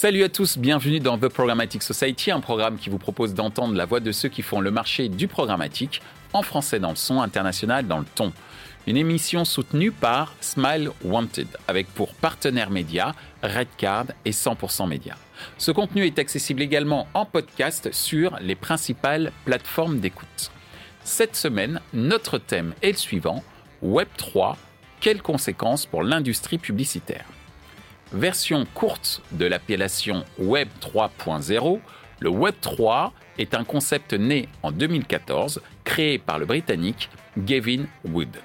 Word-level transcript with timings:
Salut 0.00 0.22
à 0.22 0.30
tous, 0.30 0.56
bienvenue 0.56 0.98
dans 0.98 1.18
The 1.18 1.28
Programmatic 1.28 1.82
Society, 1.82 2.30
un 2.30 2.40
programme 2.40 2.78
qui 2.78 2.88
vous 2.88 2.96
propose 2.96 3.34
d'entendre 3.34 3.74
la 3.74 3.84
voix 3.84 4.00
de 4.00 4.12
ceux 4.12 4.30
qui 4.30 4.40
font 4.40 4.62
le 4.62 4.70
marché 4.70 5.10
du 5.10 5.28
programmatique, 5.28 6.00
en 6.32 6.40
français 6.40 6.78
dans 6.78 6.88
le 6.88 6.96
son, 6.96 7.20
international 7.20 7.86
dans 7.86 7.98
le 7.98 8.06
ton. 8.14 8.32
Une 8.86 8.96
émission 8.96 9.44
soutenue 9.44 9.92
par 9.92 10.32
Smile 10.40 10.88
Wanted, 11.04 11.48
avec 11.68 11.86
pour 11.88 12.14
partenaires 12.14 12.70
médias 12.70 13.12
Redcard 13.42 14.06
et 14.24 14.30
100% 14.30 14.88
Média. 14.88 15.16
Ce 15.58 15.70
contenu 15.70 16.06
est 16.06 16.18
accessible 16.18 16.62
également 16.62 17.06
en 17.12 17.26
podcast 17.26 17.90
sur 17.92 18.38
les 18.40 18.54
principales 18.54 19.32
plateformes 19.44 20.00
d'écoute. 20.00 20.50
Cette 21.04 21.36
semaine, 21.36 21.78
notre 21.92 22.38
thème 22.38 22.72
est 22.80 22.92
le 22.92 22.96
suivant 22.96 23.44
Web3, 23.84 24.56
quelles 25.02 25.20
conséquences 25.20 25.84
pour 25.84 26.02
l'industrie 26.02 26.56
publicitaire? 26.56 27.26
Version 28.12 28.66
courte 28.74 29.22
de 29.30 29.46
l'appellation 29.46 30.24
Web 30.38 30.68
3.0, 30.80 31.80
le 32.18 32.28
Web 32.28 32.54
3 32.60 33.12
est 33.38 33.54
un 33.54 33.62
concept 33.62 34.14
né 34.14 34.48
en 34.64 34.72
2014, 34.72 35.60
créé 35.84 36.18
par 36.18 36.40
le 36.40 36.46
Britannique 36.46 37.08
Gavin 37.38 37.84
Wood, 38.04 38.36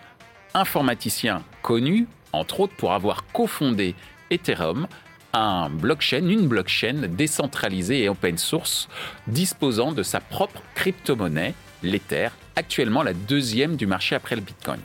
informaticien 0.53 1.43
connu, 1.63 2.07
entre 2.31 2.59
autres 2.59 2.75
pour 2.75 2.93
avoir 2.93 3.25
cofondé 3.33 3.95
Ethereum, 4.29 4.87
une 5.33 6.47
blockchain 6.47 7.07
décentralisée 7.09 8.03
et 8.03 8.09
open 8.09 8.37
source, 8.37 8.87
disposant 9.27 9.91
de 9.91 10.03
sa 10.03 10.19
propre 10.21 10.61
crypto-monnaie, 10.75 11.55
l'Ether, 11.81 12.29
actuellement 12.55 13.03
la 13.03 13.13
deuxième 13.13 13.75
du 13.75 13.87
marché 13.87 14.15
après 14.15 14.35
le 14.35 14.41
Bitcoin. 14.41 14.79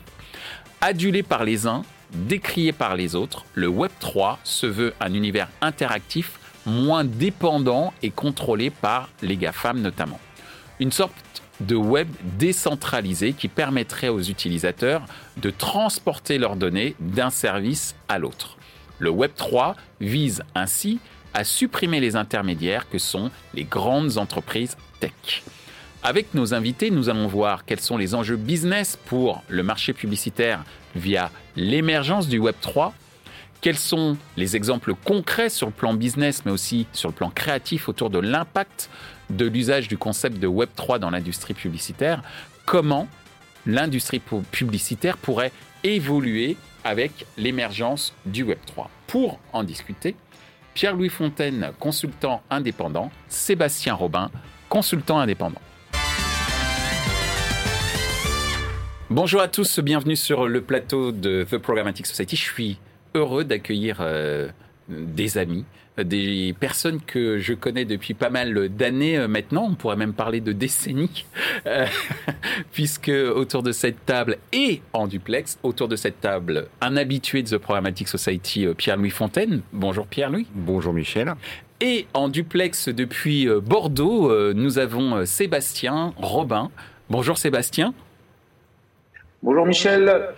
Adulé 0.81 1.23
par 1.23 1.43
les 1.43 1.67
uns, 1.67 1.83
décrié 2.13 2.71
par 2.71 2.95
les 2.95 3.15
autres, 3.15 3.45
le 3.53 3.67
Web 3.67 3.91
3 3.99 4.39
se 4.43 4.65
veut 4.65 4.93
un 4.99 5.13
univers 5.13 5.49
interactif 5.61 6.39
moins 6.65 7.03
dépendant 7.03 7.93
et 8.03 8.11
contrôlé 8.11 8.69
par 8.69 9.09
les 9.21 9.37
GAFAM 9.37 9.81
notamment. 9.81 10.19
Une 10.79 10.91
sorte 10.91 11.13
de 11.59 11.75
web 11.75 12.07
décentralisé 12.39 13.33
qui 13.33 13.47
permettrait 13.47 14.09
aux 14.09 14.21
utilisateurs 14.21 15.03
de 15.37 15.51
transporter 15.51 16.37
leurs 16.37 16.55
données 16.55 16.95
d'un 16.99 17.29
service 17.29 17.95
à 18.09 18.17
l'autre. 18.17 18.57
Le 18.99 19.09
Web 19.09 19.31
3 19.35 19.75
vise 19.99 20.43
ainsi 20.55 20.99
à 21.33 21.43
supprimer 21.43 21.99
les 21.99 22.15
intermédiaires 22.15 22.89
que 22.89 22.97
sont 22.97 23.31
les 23.53 23.63
grandes 23.63 24.17
entreprises 24.17 24.75
tech. 24.99 25.43
Avec 26.03 26.33
nos 26.33 26.53
invités, 26.55 26.89
nous 26.89 27.09
allons 27.09 27.27
voir 27.27 27.63
quels 27.63 27.79
sont 27.79 27.97
les 27.97 28.15
enjeux 28.15 28.35
business 28.35 28.97
pour 29.05 29.43
le 29.47 29.61
marché 29.61 29.93
publicitaire 29.93 30.63
via 30.95 31.31
l'émergence 31.55 32.27
du 32.27 32.39
Web 32.39 32.55
3, 32.61 32.93
quels 33.61 33.77
sont 33.77 34.17
les 34.37 34.55
exemples 34.55 34.95
concrets 34.95 35.49
sur 35.49 35.67
le 35.67 35.73
plan 35.73 35.93
business, 35.93 36.43
mais 36.45 36.51
aussi 36.51 36.87
sur 36.93 37.09
le 37.09 37.15
plan 37.15 37.29
créatif 37.29 37.87
autour 37.87 38.09
de 38.09 38.19
l'impact 38.19 38.89
de 39.29 39.45
l'usage 39.45 39.87
du 39.87 39.97
concept 39.97 40.39
de 40.39 40.47
Web 40.47 40.69
3 40.75 40.99
dans 40.99 41.11
l'industrie 41.11 41.53
publicitaire, 41.53 42.23
comment 42.65 43.07
l'industrie 43.65 44.21
publicitaire 44.51 45.17
pourrait 45.17 45.51
évoluer 45.83 46.57
avec 46.83 47.25
l'émergence 47.37 48.13
du 48.25 48.43
Web 48.43 48.57
3. 48.65 48.89
Pour 49.07 49.39
en 49.53 49.63
discuter, 49.63 50.15
Pierre-Louis 50.73 51.09
Fontaine, 51.09 51.71
consultant 51.79 52.41
indépendant, 52.49 53.11
Sébastien 53.27 53.93
Robin, 53.93 54.31
consultant 54.69 55.19
indépendant. 55.19 55.61
Bonjour 59.11 59.41
à 59.41 59.49
tous, 59.49 59.81
bienvenue 59.81 60.15
sur 60.15 60.47
le 60.47 60.61
plateau 60.61 61.11
de 61.11 61.43
The 61.43 61.57
Programmatic 61.57 62.07
Society. 62.07 62.37
Je 62.37 62.41
suis 62.43 62.79
heureux 63.13 63.43
d'accueillir 63.43 63.97
euh, 63.99 64.47
des 64.87 65.37
amis, 65.37 65.65
des 66.01 66.55
personnes 66.57 67.01
que 67.01 67.37
je 67.37 67.53
connais 67.53 67.83
depuis 67.83 68.13
pas 68.13 68.29
mal 68.29 68.69
d'années 68.69 69.17
euh, 69.17 69.27
maintenant, 69.27 69.67
on 69.69 69.75
pourrait 69.75 69.97
même 69.97 70.13
parler 70.13 70.39
de 70.39 70.53
décennies, 70.53 71.25
euh, 71.67 71.87
puisque 72.71 73.09
autour 73.09 73.63
de 73.63 73.73
cette 73.73 74.05
table 74.05 74.37
et 74.53 74.81
en 74.93 75.07
duplex, 75.07 75.59
autour 75.61 75.89
de 75.89 75.97
cette 75.97 76.21
table, 76.21 76.69
un 76.79 76.95
habitué 76.95 77.43
de 77.43 77.49
The 77.49 77.57
Programmatic 77.57 78.07
Society, 78.07 78.65
Pierre-Louis 78.77 79.09
Fontaine. 79.09 79.61
Bonjour 79.73 80.07
Pierre-Louis. 80.07 80.47
Bonjour 80.55 80.93
Michel. 80.93 81.33
Et 81.81 82.07
en 82.13 82.29
duplex 82.29 82.87
depuis 82.87 83.49
Bordeaux, 83.61 84.53
nous 84.53 84.79
avons 84.79 85.25
Sébastien 85.25 86.13
Robin. 86.15 86.71
Bonjour 87.09 87.37
Sébastien. 87.37 87.93
Bonjour 89.43 89.65
Michel. 89.65 90.35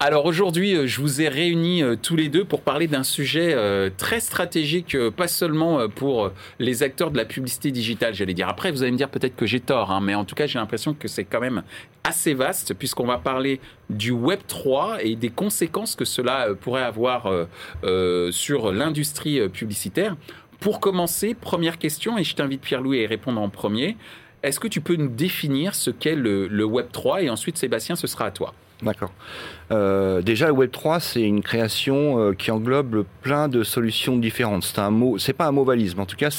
Alors 0.00 0.26
aujourd'hui, 0.26 0.74
euh, 0.74 0.88
je 0.88 1.00
vous 1.00 1.22
ai 1.22 1.28
réunis 1.28 1.84
euh, 1.84 1.94
tous 1.94 2.16
les 2.16 2.28
deux 2.28 2.44
pour 2.44 2.62
parler 2.62 2.88
d'un 2.88 3.04
sujet 3.04 3.54
euh, 3.54 3.88
très 3.96 4.18
stratégique, 4.18 4.96
pas 5.10 5.28
seulement 5.28 5.88
pour 5.88 6.32
les 6.58 6.82
acteurs 6.82 7.12
de 7.12 7.16
la 7.16 7.24
publicité 7.24 7.70
digitale, 7.70 8.14
j'allais 8.14 8.34
dire. 8.34 8.48
Après, 8.48 8.72
vous 8.72 8.82
allez 8.82 8.90
me 8.90 8.96
dire 8.96 9.10
peut-être 9.10 9.36
que 9.36 9.46
j'ai 9.46 9.60
tort, 9.60 9.92
hein, 9.92 10.00
mais 10.02 10.16
en 10.16 10.24
tout 10.24 10.34
cas, 10.34 10.48
j'ai 10.48 10.58
l'impression 10.58 10.92
que 10.92 11.06
c'est 11.06 11.22
quand 11.22 11.38
même 11.38 11.62
assez 12.02 12.34
vaste, 12.34 12.74
puisqu'on 12.74 13.06
va 13.06 13.18
parler 13.18 13.60
du 13.90 14.10
Web 14.10 14.40
3 14.48 15.04
et 15.04 15.14
des 15.14 15.30
conséquences 15.30 15.94
que 15.94 16.04
cela 16.04 16.48
pourrait 16.60 16.82
avoir 16.82 17.32
sur 18.32 18.72
l'industrie 18.72 19.48
publicitaire. 19.50 20.16
Pour 20.58 20.80
commencer, 20.80 21.34
première 21.34 21.78
question, 21.78 22.18
et 22.18 22.24
je 22.24 22.34
t'invite 22.34 22.60
Pierre-Louis 22.60 22.98
à 22.98 23.02
y 23.02 23.06
répondre 23.06 23.40
en 23.40 23.48
premier. 23.48 23.96
Est-ce 24.42 24.58
que 24.58 24.68
tu 24.68 24.80
peux 24.80 24.96
nous 24.96 25.08
définir 25.08 25.74
ce 25.74 25.90
qu'est 25.90 26.16
le, 26.16 26.64
Web 26.64 26.86
3 26.92 27.22
et 27.22 27.30
ensuite 27.30 27.56
Sébastien, 27.56 27.96
ce 27.96 28.06
sera 28.06 28.26
à 28.26 28.30
toi. 28.30 28.54
D'accord. 28.82 29.12
Euh, 29.70 30.22
déjà, 30.22 30.46
le 30.46 30.52
Web 30.52 30.72
3, 30.72 30.98
c'est 30.98 31.22
une 31.22 31.42
création 31.42 32.18
euh, 32.18 32.32
qui 32.32 32.50
englobe 32.50 33.04
plein 33.20 33.46
de 33.46 33.62
solutions 33.62 34.16
différentes. 34.16 34.64
C'est 34.64 34.80
un 34.80 34.90
mot, 34.90 35.18
c'est 35.18 35.32
pas 35.32 35.46
un 35.46 35.52
mot 35.52 35.64
valise, 35.64 35.94
en 35.96 36.06
tout 36.06 36.16
cas, 36.16 36.30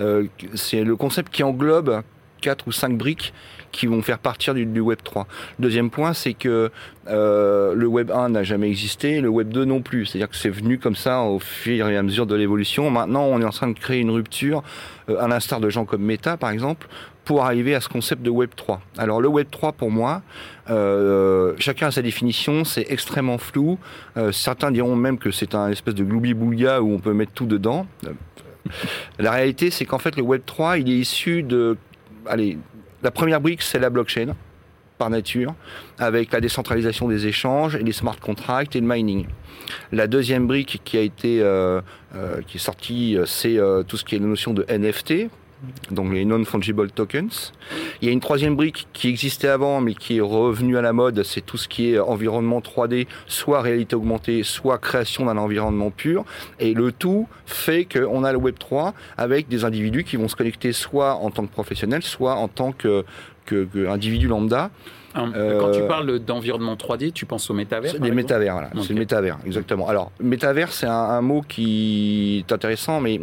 euh, 0.00 0.26
c'est 0.54 0.82
le 0.82 0.96
concept 0.96 1.32
qui 1.32 1.44
englobe 1.44 2.02
quatre 2.40 2.66
ou 2.66 2.72
cinq 2.72 2.96
briques 2.96 3.32
qui 3.72 3.86
vont 3.86 4.02
faire 4.02 4.18
partir 4.18 4.54
du, 4.54 4.80
Web 4.80 4.98
3. 5.02 5.26
deuxième 5.58 5.90
point, 5.90 6.12
c'est 6.14 6.34
que 6.34 6.70
euh, 7.08 7.74
le 7.74 7.86
Web 7.86 8.10
1 8.10 8.30
n'a 8.30 8.42
jamais 8.42 8.68
existé, 8.68 9.20
le 9.20 9.28
Web 9.28 9.50
2 9.50 9.64
non 9.64 9.82
plus. 9.82 10.06
C'est-à-dire 10.06 10.28
que 10.28 10.36
c'est 10.36 10.50
venu 10.50 10.78
comme 10.78 10.96
ça 10.96 11.22
au 11.22 11.38
fur 11.38 11.88
et 11.88 11.96
à 11.96 12.02
mesure 12.02 12.26
de 12.26 12.34
l'évolution. 12.34 12.90
Maintenant, 12.90 13.24
on 13.24 13.40
est 13.40 13.44
en 13.44 13.50
train 13.50 13.68
de 13.68 13.78
créer 13.78 14.00
une 14.00 14.10
rupture, 14.10 14.62
euh, 15.08 15.20
à 15.20 15.28
l'instar 15.28 15.60
de 15.60 15.68
gens 15.70 15.84
comme 15.84 16.02
Meta, 16.02 16.36
par 16.36 16.50
exemple, 16.50 16.88
pour 17.24 17.44
arriver 17.44 17.74
à 17.74 17.80
ce 17.80 17.90
concept 17.90 18.22
de 18.22 18.30
Web 18.30 18.50
3. 18.56 18.80
Alors 18.96 19.20
le 19.20 19.28
Web 19.28 19.48
3 19.50 19.72
pour 19.72 19.90
moi, 19.90 20.22
euh, 20.70 21.52
chacun 21.58 21.88
a 21.88 21.90
sa 21.90 22.00
définition, 22.00 22.64
c'est 22.64 22.86
extrêmement 22.88 23.36
flou. 23.36 23.78
Certains 24.32 24.70
diront 24.70 24.96
même 24.96 25.18
que 25.18 25.30
c'est 25.30 25.54
un 25.54 25.68
espèce 25.68 25.94
de 25.94 26.04
gloubi-boulga 26.04 26.80
où 26.80 26.90
on 26.90 26.98
peut 26.98 27.12
mettre 27.12 27.32
tout 27.32 27.44
dedans. 27.44 27.86
La 29.18 29.30
réalité, 29.30 29.70
c'est 29.70 29.84
qu'en 29.84 29.98
fait 29.98 30.16
le 30.16 30.22
Web 30.22 30.42
3, 30.46 30.78
il 30.78 30.90
est 30.90 30.96
issu 30.96 31.42
de, 31.42 31.76
allez, 32.28 32.58
la 33.02 33.10
première 33.10 33.40
brique, 33.40 33.62
c'est 33.62 33.78
la 33.78 33.90
blockchain 33.90 34.34
par 34.98 35.10
nature, 35.10 35.54
avec 35.98 36.32
la 36.32 36.40
décentralisation 36.40 37.06
des 37.06 37.28
échanges 37.28 37.76
et 37.76 37.82
les 37.84 37.92
smart 37.92 38.18
contracts 38.18 38.74
et 38.74 38.80
le 38.80 38.86
mining. 38.86 39.26
La 39.92 40.08
deuxième 40.08 40.48
brique 40.48 40.80
qui 40.84 40.98
a 40.98 41.02
été 41.02 41.40
euh, 41.40 41.80
qui 42.48 42.56
est 42.56 42.60
sortie, 42.60 43.16
c'est 43.24 43.58
tout 43.86 43.96
ce 43.96 44.04
qui 44.04 44.16
est 44.16 44.18
la 44.18 44.26
notion 44.26 44.54
de 44.54 44.64
NFT, 44.68 45.30
donc 45.90 46.12
les 46.12 46.24
non-fungible 46.24 46.90
tokens. 46.90 47.52
Il 48.00 48.06
y 48.06 48.08
a 48.08 48.12
une 48.12 48.20
troisième 48.20 48.56
brique 48.56 48.86
qui 48.92 49.08
existait 49.08 49.48
avant, 49.48 49.80
mais 49.80 49.94
qui 49.94 50.18
est 50.18 50.20
revenue 50.20 50.76
à 50.76 50.82
la 50.82 50.92
mode, 50.92 51.22
c'est 51.24 51.40
tout 51.40 51.56
ce 51.56 51.68
qui 51.68 51.92
est 51.92 51.98
environnement 51.98 52.60
3D, 52.60 53.06
soit 53.26 53.60
réalité 53.60 53.96
augmentée, 53.96 54.42
soit 54.42 54.78
création 54.78 55.26
d'un 55.26 55.36
environnement 55.36 55.90
pur. 55.90 56.24
Et 56.60 56.74
le 56.74 56.92
tout 56.92 57.28
fait 57.46 57.86
qu'on 57.86 58.24
a 58.24 58.32
le 58.32 58.38
Web 58.38 58.56
3 58.58 58.94
avec 59.16 59.48
des 59.48 59.64
individus 59.64 60.04
qui 60.04 60.16
vont 60.16 60.28
se 60.28 60.36
connecter 60.36 60.72
soit 60.72 61.14
en 61.14 61.30
tant 61.30 61.46
que 61.46 61.52
professionnels, 61.52 62.02
soit 62.02 62.34
en 62.34 62.48
tant 62.48 62.72
que, 62.72 63.04
que, 63.46 63.66
lambda. 64.26 64.70
Quand 65.14 65.30
tu 65.72 65.80
euh, 65.80 65.86
parles 65.86 66.18
d'environnement 66.18 66.74
3D, 66.74 67.12
tu 67.12 67.26
penses 67.26 67.50
au 67.50 67.54
métavers 67.54 67.98
Des 67.98 68.10
métavers, 68.10 68.52
voilà. 68.52 68.70
C'est 68.82 68.92
le 68.92 68.98
métavers, 68.98 69.38
exactement. 69.46 69.88
Alors, 69.88 70.12
métavers, 70.20 70.72
c'est 70.72 70.86
un, 70.86 70.92
un, 70.92 71.22
mot 71.22 71.42
qui 71.42 72.44
est 72.46 72.52
intéressant, 72.52 73.00
mais 73.00 73.20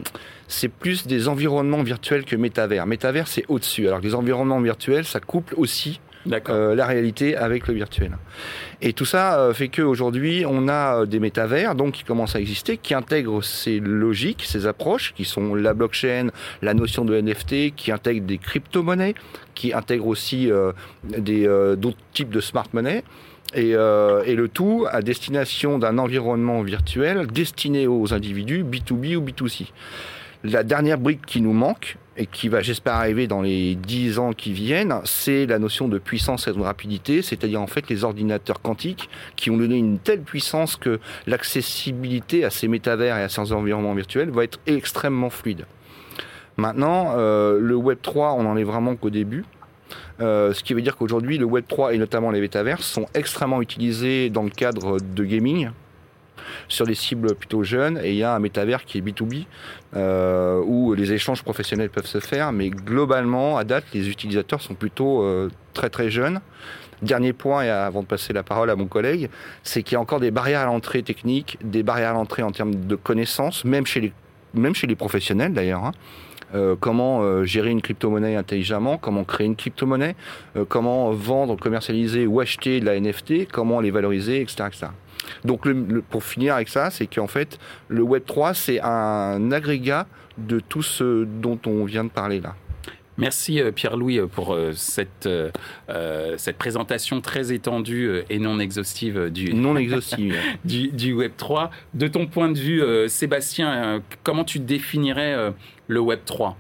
c'est 0.47 0.69
plus 0.69 1.07
des 1.07 1.27
environnements 1.27 1.83
virtuels 1.83 2.25
que 2.25 2.35
métavers. 2.35 2.85
Métavers, 2.85 3.27
c'est 3.27 3.45
au-dessus. 3.47 3.87
Alors 3.87 3.99
que 3.99 4.05
les 4.05 4.15
environnements 4.15 4.59
virtuels, 4.61 5.05
ça 5.05 5.19
couple 5.19 5.53
aussi 5.57 5.99
euh, 6.50 6.74
la 6.74 6.88
réalité 6.88 7.36
avec 7.36 7.68
le 7.68 7.75
virtuel. 7.75 8.18
Et 8.81 8.94
tout 8.94 9.06
ça 9.06 9.39
euh, 9.39 9.54
fait 9.54 9.68
qu'aujourd'hui, 9.68 10.44
on 10.48 10.68
a 10.68 11.01
euh, 11.01 11.06
des 11.06 11.19
métavers 11.19 11.75
donc 11.75 11.94
qui 11.94 12.04
commencent 12.04 12.36
à 12.36 12.39
exister, 12.39 12.77
qui 12.77 12.95
intègrent 12.95 13.44
ces 13.44 13.80
logiques, 13.80 14.44
ces 14.44 14.66
approches, 14.66 15.13
qui 15.13 15.24
sont 15.24 15.54
la 15.54 15.75
blockchain, 15.75 16.30
la 16.63 16.74
notion 16.74 17.06
de 17.06 17.19
NFT, 17.19 17.75
qui 17.75 17.92
intègrent 17.92 18.25
des 18.25 18.39
crypto-monnaies, 18.39 19.13
qui 19.54 19.72
intègrent 19.72 20.07
aussi 20.07 20.50
d'autres 21.04 21.98
types 22.13 22.30
de 22.30 22.39
smart 22.42 22.68
money. 22.74 23.04
Et, 23.54 23.69
et, 23.69 24.36
le 24.36 24.50
tout 24.51 24.86
à 24.92 25.01
destination 25.01 25.80
d'un 25.80 25.98
environnement 25.98 26.62
virtuel 26.62 27.28
destiné 27.28 27.88
aux 27.88 28.13
individus 28.13 28.63
B2B 28.63 29.16
ou 29.16 29.21
B2C. 29.21 29.68
La 30.44 30.63
dernière 30.63 30.98
brique 30.98 31.25
qui 31.25 31.42
nous 31.42 31.54
manque, 31.54 31.98
et 32.17 32.25
qui 32.25 32.47
va, 32.47 32.62
j'espère, 32.62 32.94
arriver 32.94 33.27
dans 33.27 33.41
les 33.41 33.75
10 33.75 34.19
ans 34.19 34.33
qui 34.33 34.53
viennent, 34.53 34.95
c'est 35.03 35.45
la 35.45 35.59
notion 35.59 35.88
de 35.88 35.97
puissance 35.97 36.47
et 36.47 36.53
de 36.53 36.59
rapidité, 36.59 37.21
c'est-à-dire 37.21 37.62
en 37.62 37.67
fait 37.67 37.89
les 37.89 38.03
ordinateurs 38.03 38.62
quantiques 38.62 39.09
qui 39.35 39.50
ont 39.50 39.57
donné 39.57 39.77
une 39.77 40.00
telle 40.00 40.21
puissance 40.21 40.77
que 40.77 41.00
l'accessibilité 41.27 42.45
à 42.45 42.50
ces 42.50 42.67
métavers 42.67 43.17
et 43.17 43.23
à 43.23 43.29
ces 43.29 43.51
environnements 43.51 43.94
virtuels 43.94 44.29
va 44.29 44.44
être 44.44 44.59
extrêmement 44.65 45.29
fluide. 45.29 45.65
Maintenant, 46.57 47.13
euh, 47.17 47.59
le 47.59 47.75
Web 47.75 47.97
3, 48.01 48.33
on 48.33 48.45
en 48.45 48.56
est 48.56 48.63
vraiment 48.63 48.95
qu'au 48.95 49.09
début. 49.09 49.44
Euh, 50.21 50.53
ce 50.53 50.63
qui 50.63 50.73
veut 50.73 50.81
dire 50.81 50.95
qu'aujourd'hui, 50.95 51.38
le 51.38 51.45
Web 51.45 51.65
3 51.68 51.94
et 51.94 51.97
notamment 51.97 52.31
les 52.31 52.39
métavers 52.39 52.81
sont 52.81 53.06
extrêmement 53.13 53.61
utilisés 53.61 54.29
dans 54.29 54.44
le 54.44 54.50
cadre 54.50 55.00
de 55.00 55.23
gaming, 55.25 55.69
sur 56.67 56.85
des 56.85 56.95
cibles 56.95 57.35
plutôt 57.35 57.63
jeunes 57.63 57.99
et 58.03 58.11
il 58.11 58.15
y 58.15 58.23
a 58.23 58.33
un 58.33 58.39
métavers 58.39 58.85
qui 58.85 58.97
est 58.97 59.01
B2B 59.01 59.45
euh, 59.95 60.61
où 60.65 60.93
les 60.93 61.13
échanges 61.13 61.43
professionnels 61.43 61.89
peuvent 61.89 62.07
se 62.07 62.19
faire 62.19 62.51
mais 62.51 62.69
globalement 62.69 63.57
à 63.57 63.63
date 63.63 63.85
les 63.93 64.09
utilisateurs 64.09 64.61
sont 64.61 64.75
plutôt 64.75 65.23
euh, 65.23 65.49
très 65.73 65.89
très 65.89 66.09
jeunes 66.09 66.41
Dernier 67.01 67.33
point, 67.33 67.63
et 67.63 67.69
avant 67.69 68.01
de 68.01 68.07
passer 68.07 68.31
la 68.31 68.41
parole 68.41 68.69
à 68.69 68.75
mon 68.77 68.87
collègue, 68.87 69.29
c'est 69.63 69.83
qu'il 69.83 69.95
y 69.95 69.97
a 69.97 69.99
encore 69.99 70.21
des 70.21 70.31
barrières 70.31 70.61
à 70.61 70.65
l'entrée 70.65 71.03
technique, 71.03 71.57
des 71.61 71.83
barrières 71.83 72.11
à 72.11 72.13
l'entrée 72.13 72.41
en 72.41 72.51
termes 72.51 72.73
de 72.73 72.95
connaissances, 72.95 73.65
même 73.65 73.85
chez 73.85 73.99
les, 73.99 74.13
les 74.55 74.95
professionnels 74.95 75.53
d'ailleurs. 75.53 75.83
Hein. 75.83 75.91
Euh, 76.53 76.75
comment 76.79 77.43
gérer 77.43 77.69
une 77.71 77.81
crypto-monnaie 77.81 78.37
intelligemment, 78.37 78.97
comment 78.97 79.25
créer 79.25 79.45
une 79.45 79.57
crypto-monnaie, 79.57 80.15
comment 80.69 81.11
vendre, 81.11 81.57
commercialiser 81.57 82.25
ou 82.25 82.39
acheter 82.39 82.79
de 82.79 82.85
la 82.85 82.97
NFT, 82.97 83.51
comment 83.51 83.81
les 83.81 83.91
valoriser, 83.91 84.41
etc. 84.41 84.63
Donc 85.44 85.67
pour 86.09 86.23
finir 86.23 86.56
avec 86.56 86.69
ça, 86.69 86.89
c'est 86.89 87.07
qu'en 87.07 87.27
fait, 87.27 87.59
le 87.88 88.03
Web3, 88.03 88.53
c'est 88.53 88.79
un 88.81 89.51
agrégat 89.51 90.07
de 90.38 90.59
tout 90.59 90.83
ce 90.83 91.23
dont 91.23 91.59
on 91.65 91.85
vient 91.85 92.03
de 92.03 92.09
parler 92.09 92.41
là. 92.41 92.56
Merci 93.17 93.62
euh, 93.62 93.71
Pierre-Louis 93.71 94.19
euh, 94.19 94.27
pour 94.27 94.53
euh, 94.53 94.73
cette, 94.73 95.29
cette 96.38 96.57
présentation 96.57 97.21
très 97.21 97.53
étendue 97.53 98.23
et 98.29 98.39
non 98.39 98.59
exhaustive 98.59 99.29
du, 99.29 99.53
non 99.53 99.77
exhaustive. 99.77 100.35
du, 100.63 100.89
du, 100.89 101.13
Web 101.13 101.31
3. 101.38 101.71
De 101.94 102.07
ton 102.07 102.27
point 102.27 102.50
de 102.50 102.57
vue, 102.57 103.09
Sébastien, 103.09 104.01
comment 104.23 104.44
tu 104.44 104.59
définirais 104.59 105.53
le 105.88 106.00
Web 106.00 106.19
3 106.25 106.57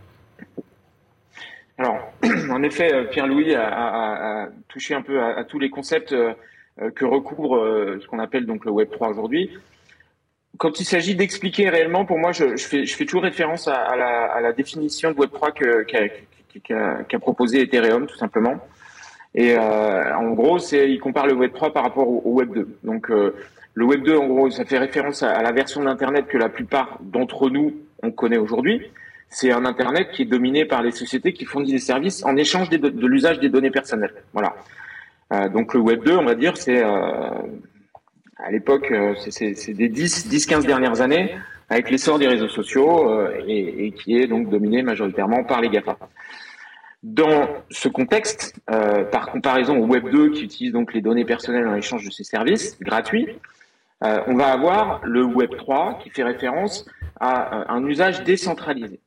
Alors, 1.77 2.13
en 2.51 2.63
effet, 2.63 3.07
Pierre-Louis 3.11 3.53
a, 3.55 4.49
touché 4.67 4.95
un 4.95 5.01
peu 5.01 5.21
à, 5.21 5.43
tous 5.43 5.59
les 5.59 5.69
concepts 5.69 6.15
que 6.93 7.05
recouvre 7.05 7.97
ce 8.01 8.07
qu'on 8.07 8.19
appelle 8.19 8.45
donc 8.45 8.65
le 8.65 8.71
Web 8.71 8.89
3 8.91 9.09
aujourd'hui 9.09 9.51
quand 10.57 10.79
il 10.79 10.85
s'agit 10.85 11.15
d'expliquer 11.15 11.69
réellement, 11.69 12.05
pour 12.05 12.17
moi, 12.17 12.31
je, 12.31 12.55
fais, 12.55 12.85
toujours 13.05 13.23
référence 13.23 13.67
à, 13.67 13.95
la, 14.41 14.53
définition 14.53 15.11
de 15.11 15.17
Web3 15.17 15.85
qu'a 15.85 16.07
qu'a 16.63 17.19
proposé 17.19 17.61
Ethereum 17.61 18.07
tout 18.07 18.17
simplement. 18.17 18.55
Et 19.33 19.55
euh, 19.57 20.15
en 20.15 20.31
gros, 20.31 20.59
c'est 20.59 20.89
il 20.89 20.99
compare 20.99 21.27
le 21.27 21.33
Web 21.33 21.53
3 21.53 21.73
par 21.73 21.83
rapport 21.83 22.07
au, 22.07 22.33
Web 22.33 22.53
2. 22.53 22.77
Donc 22.83 23.11
euh, 23.11 23.35
le 23.73 23.85
Web 23.85 24.03
2, 24.03 24.15
en 24.15 24.27
gros, 24.27 24.49
ça 24.49 24.63
fait 24.63 24.77
référence 24.77 25.23
à, 25.23 25.41
la 25.41 25.51
version 25.51 25.83
d'Internet 25.83 26.27
que 26.27 26.37
la 26.37 26.49
plupart 26.49 26.97
d'entre 27.01 27.49
nous 27.49 27.73
on 28.01 28.11
connaît 28.11 28.37
aujourd'hui. 28.37 28.81
C'est 29.27 29.51
un 29.51 29.65
Internet 29.65 30.11
qui 30.11 30.21
est 30.21 30.25
dominé 30.25 30.63
par 30.63 30.81
les 30.81 30.91
sociétés 30.91 31.33
qui 31.33 31.43
fournissent 31.43 31.73
des 31.73 31.79
services 31.79 32.23
en 32.23 32.37
échange 32.37 32.69
de 32.69 33.07
l'usage 33.07 33.39
des 33.39 33.49
données 33.49 33.71
personnelles. 33.71 34.13
Voilà. 34.31 34.55
Euh, 35.33 35.49
donc 35.49 35.73
le 35.73 35.79
Web 35.79 36.03
2, 36.03 36.17
on 36.17 36.25
va 36.25 36.35
dire, 36.35 36.57
c'est 36.57 36.83
euh, 36.83 36.89
à 38.37 38.51
l'époque, 38.51 38.91
euh, 38.91 39.15
c'est 39.29 39.73
des 39.73 39.89
10, 39.89 40.27
10, 40.27 40.45
15 40.45 40.65
dernières 40.65 41.01
années, 41.01 41.35
avec 41.69 41.89
l'essor 41.89 42.19
des 42.19 42.27
réseaux 42.27 42.47
sociaux 42.47 43.27
et, 43.47 43.91
qui 43.91 44.17
est 44.17 44.27
donc 44.27 44.49
dominé 44.49 44.83
majoritairement 44.83 45.43
par 45.43 45.61
les 45.61 45.69
GAFA. 45.69 45.97
Dans 47.01 47.47
ce 47.71 47.87
contexte, 47.87 48.59
par 48.67 49.27
comparaison 49.31 49.77
au 49.77 49.87
Web 49.87 50.09
2 50.11 50.29
qui 50.29 50.43
utilise 50.43 50.73
donc 50.73 50.93
les 50.93 51.01
données 51.01 51.25
personnelles 51.25 51.67
en 51.67 51.75
échange 51.75 52.05
de 52.05 52.11
ses 52.11 52.23
services 52.23 52.79
gratuits, 52.79 53.29
on 54.01 54.35
va 54.35 54.51
avoir 54.51 55.01
le 55.05 55.23
Web 55.23 55.55
3 55.57 55.99
qui 56.03 56.11
fait 56.11 56.23
référence 56.23 56.85
à 57.19 57.73
un 57.73 57.83
usage 57.87 58.23
décentralisé, 58.23 58.99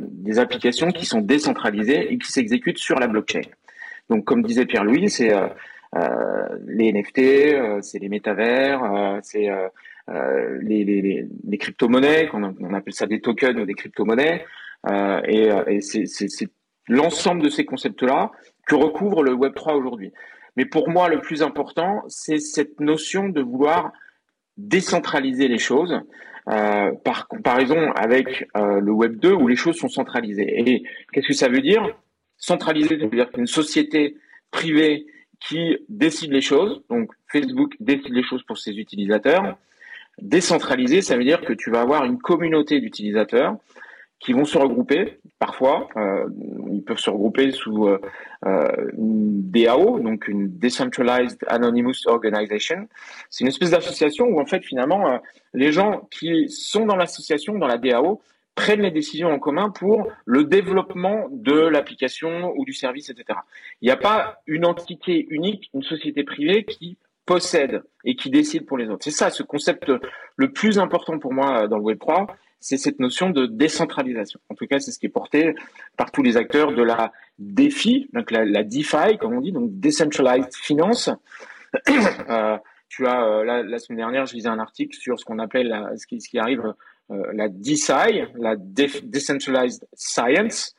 des 0.00 0.38
applications 0.38 0.92
qui 0.92 1.04
sont 1.04 1.20
décentralisées 1.20 2.10
et 2.10 2.16
qui 2.16 2.32
s'exécutent 2.32 2.78
sur 2.78 2.98
la 2.98 3.06
blockchain. 3.06 3.42
Donc, 4.12 4.24
comme 4.24 4.42
disait 4.42 4.66
Pierre-Louis, 4.66 5.08
c'est 5.08 5.32
euh, 5.32 5.48
les 6.66 6.92
NFT, 6.92 7.82
c'est 7.82 7.98
les 7.98 8.08
métavers, 8.08 9.18
c'est 9.22 9.48
les, 10.60 11.58
crypto-monnaies, 11.58 12.28
on, 12.34 12.74
appelle 12.74 12.92
ça 12.92 13.06
des 13.06 13.20
tokens 13.20 13.58
ou 13.58 13.64
des 13.64 13.74
crypto-monnaies, 13.74 14.44
et, 15.26 15.48
et 15.68 15.80
c'est 15.80 16.50
l'ensemble 16.88 17.42
de 17.42 17.48
ces 17.48 17.64
concepts-là 17.64 18.30
que 18.66 18.74
recouvre 18.74 19.22
le 19.22 19.32
Web 19.32 19.54
3 19.54 19.76
aujourd'hui. 19.76 20.12
Mais 20.56 20.66
pour 20.66 20.90
moi, 20.90 21.08
le 21.08 21.20
plus 21.20 21.42
important, 21.42 22.02
c'est 22.08 22.38
cette 22.38 22.80
notion 22.80 23.30
de 23.30 23.40
vouloir 23.40 23.92
décentraliser 24.58 25.48
les 25.48 25.58
choses 25.58 25.98
euh, 26.48 26.90
par 27.04 27.28
comparaison 27.28 27.92
avec 27.92 28.48
euh, 28.56 28.80
le 28.80 28.90
Web 28.90 29.18
2 29.20 29.32
où 29.32 29.46
les 29.46 29.54
choses 29.54 29.76
sont 29.76 29.88
centralisées. 29.88 30.60
Et 30.60 30.82
qu'est-ce 31.12 31.28
que 31.28 31.34
ça 31.34 31.48
veut 31.48 31.60
dire? 31.60 31.82
Centraliser, 32.42 32.98
ça 32.98 33.04
veut 33.04 33.16
dire 33.16 33.30
qu'une 33.30 33.46
société 33.46 34.16
privée 34.50 35.06
qui 35.38 35.78
décide 35.88 36.32
les 36.32 36.40
choses, 36.40 36.82
donc 36.90 37.12
Facebook 37.30 37.74
décide 37.78 38.12
les 38.12 38.24
choses 38.24 38.42
pour 38.42 38.58
ses 38.58 38.72
utilisateurs. 38.72 39.56
Décentraliser, 40.20 41.02
ça 41.02 41.16
veut 41.16 41.22
dire 41.24 41.40
que 41.40 41.52
tu 41.52 41.70
vas 41.70 41.82
avoir 41.82 42.04
une 42.04 42.18
communauté 42.18 42.80
d'utilisateurs 42.80 43.56
qui 44.18 44.32
vont 44.32 44.44
se 44.44 44.58
regrouper 44.58 45.20
parfois. 45.38 45.88
Euh, 45.96 46.28
ils 46.72 46.82
peuvent 46.82 46.98
se 46.98 47.10
regrouper 47.10 47.52
sous 47.52 47.86
euh, 47.86 48.00
euh 48.44 48.90
une 48.98 49.48
DAO, 49.48 50.00
donc 50.00 50.26
une 50.26 50.58
Decentralized 50.58 51.38
Anonymous 51.46 52.06
Organization. 52.06 52.88
C'est 53.30 53.44
une 53.44 53.48
espèce 53.48 53.70
d'association 53.70 54.26
où 54.26 54.40
en 54.40 54.46
fait 54.46 54.64
finalement 54.64 55.20
les 55.54 55.70
gens 55.70 56.08
qui 56.10 56.48
sont 56.48 56.86
dans 56.86 56.96
l'association, 56.96 57.54
dans 57.54 57.68
la 57.68 57.78
DAO, 57.78 58.20
prennent 58.54 58.82
les 58.82 58.90
décisions 58.90 59.28
en 59.28 59.38
commun 59.38 59.70
pour 59.70 60.08
le 60.24 60.44
développement 60.44 61.28
de 61.30 61.58
l'application 61.58 62.52
ou 62.56 62.64
du 62.64 62.72
service, 62.72 63.10
etc. 63.10 63.38
Il 63.80 63.86
n'y 63.86 63.92
a 63.92 63.96
pas 63.96 64.40
une 64.46 64.66
entité 64.66 65.26
unique, 65.30 65.70
une 65.74 65.82
société 65.82 66.22
privée 66.24 66.64
qui 66.64 66.98
possède 67.24 67.82
et 68.04 68.16
qui 68.16 68.30
décide 68.30 68.66
pour 68.66 68.78
les 68.78 68.88
autres. 68.88 69.04
C'est 69.04 69.10
ça, 69.10 69.30
ce 69.30 69.42
concept 69.42 69.90
le 70.36 70.52
plus 70.52 70.78
important 70.78 71.18
pour 71.18 71.32
moi 71.32 71.68
dans 71.68 71.78
le 71.78 71.82
Web 71.82 71.98
3, 71.98 72.26
c'est 72.60 72.76
cette 72.76 73.00
notion 73.00 73.30
de 73.30 73.46
décentralisation. 73.46 74.40
En 74.48 74.54
tout 74.54 74.66
cas, 74.66 74.78
c'est 74.78 74.92
ce 74.92 74.98
qui 74.98 75.06
est 75.06 75.10
porté 75.10 75.54
par 75.96 76.12
tous 76.12 76.22
les 76.22 76.36
acteurs 76.36 76.72
de 76.72 76.82
la 76.82 77.12
DeFi, 77.38 78.08
donc 78.12 78.30
la, 78.30 78.62
DeFi, 78.62 79.18
comme 79.20 79.34
on 79.34 79.40
dit, 79.40 79.52
donc 79.52 79.70
Decentralized 79.80 80.54
Finance. 80.54 81.10
euh, 82.28 82.58
tu 82.92 83.06
as 83.06 83.24
euh, 83.24 83.44
la, 83.44 83.78
semaine 83.78 83.96
dernière, 83.96 84.26
je 84.26 84.34
lisais 84.34 84.48
un 84.48 84.58
article 84.58 84.94
sur 84.94 85.18
ce 85.18 85.24
qu'on 85.24 85.38
appelle 85.38 85.74
ce, 85.96 86.06
qui, 86.06 86.20
ce, 86.20 86.28
qui, 86.28 86.38
arrive 86.38 86.74
euh, 87.10 87.22
la 87.32 87.48
DeSci, 87.48 88.22
la 88.36 88.54
Decentralized 88.56 89.86
Science. 89.94 90.74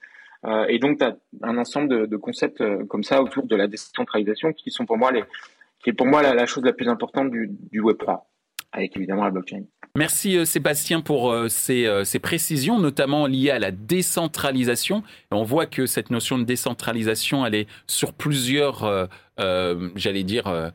Euh, 0.46 0.66
et 0.70 0.78
donc, 0.78 1.00
tu 1.00 1.06
as 1.06 1.18
un 1.42 1.58
ensemble 1.58 2.08
de, 2.08 2.18
concepts 2.18 2.64
comme 2.86 3.04
ça 3.04 3.24
autour 3.24 3.48
de 3.48 3.56
la 3.56 3.68
décentralisation 3.68 4.54
qui 4.54 4.70
sont 4.70 4.86
pour 4.86 4.98
moi 4.98 5.12
les, 5.12 5.24
qui 5.84 5.90
est 5.90 5.94
pour 5.94 6.06
moi 6.06 6.22
la, 6.22 6.46
chose 6.46 6.64
la 6.64 6.74
plus 6.74 6.88
importante 6.88 7.32
du, 7.32 7.50
du 7.72 7.80
Web 7.80 7.98
3 7.98 8.30
avec 8.76 8.96
évidemment 8.98 9.24
la 9.24 9.30
blockchain. 9.30 9.64
Merci 9.96 10.44
Sébastien 10.48 11.02
pour 11.02 11.32
euh, 11.32 11.48
ces, 11.48 12.20
précisions, 12.20 12.80
notamment 12.80 13.28
liées 13.28 13.52
à 13.52 13.60
la 13.60 13.72
décentralisation. 13.72 15.04
on 15.32 15.44
voit 15.44 15.68
que 15.68 15.86
cette 15.88 16.10
notion 16.10 16.38
de 16.38 16.44
décentralisation, 16.44 17.46
elle 17.46 17.56
est 17.56 17.68
sur 17.88 18.14
plusieurs, 18.14 19.10
j'allais 19.38 20.24
dire, 20.24 20.72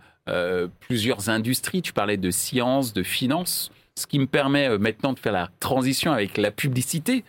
plusieurs 0.80 1.28
industries. 1.28 1.82
Tu 1.82 1.92
parlais 1.92 2.16
de 2.16 2.30
science, 2.30 2.92
de 2.92 3.02
finance 3.02 3.70
ce 3.94 4.06
qui 4.06 4.20
me 4.20 4.26
permet 4.26 4.78
maintenant 4.78 5.12
de 5.12 5.18
faire 5.18 5.32
la 5.32 5.48
transition 5.58 6.12
avec 6.12 6.36
la 6.36 6.52
publicité. 6.52 7.24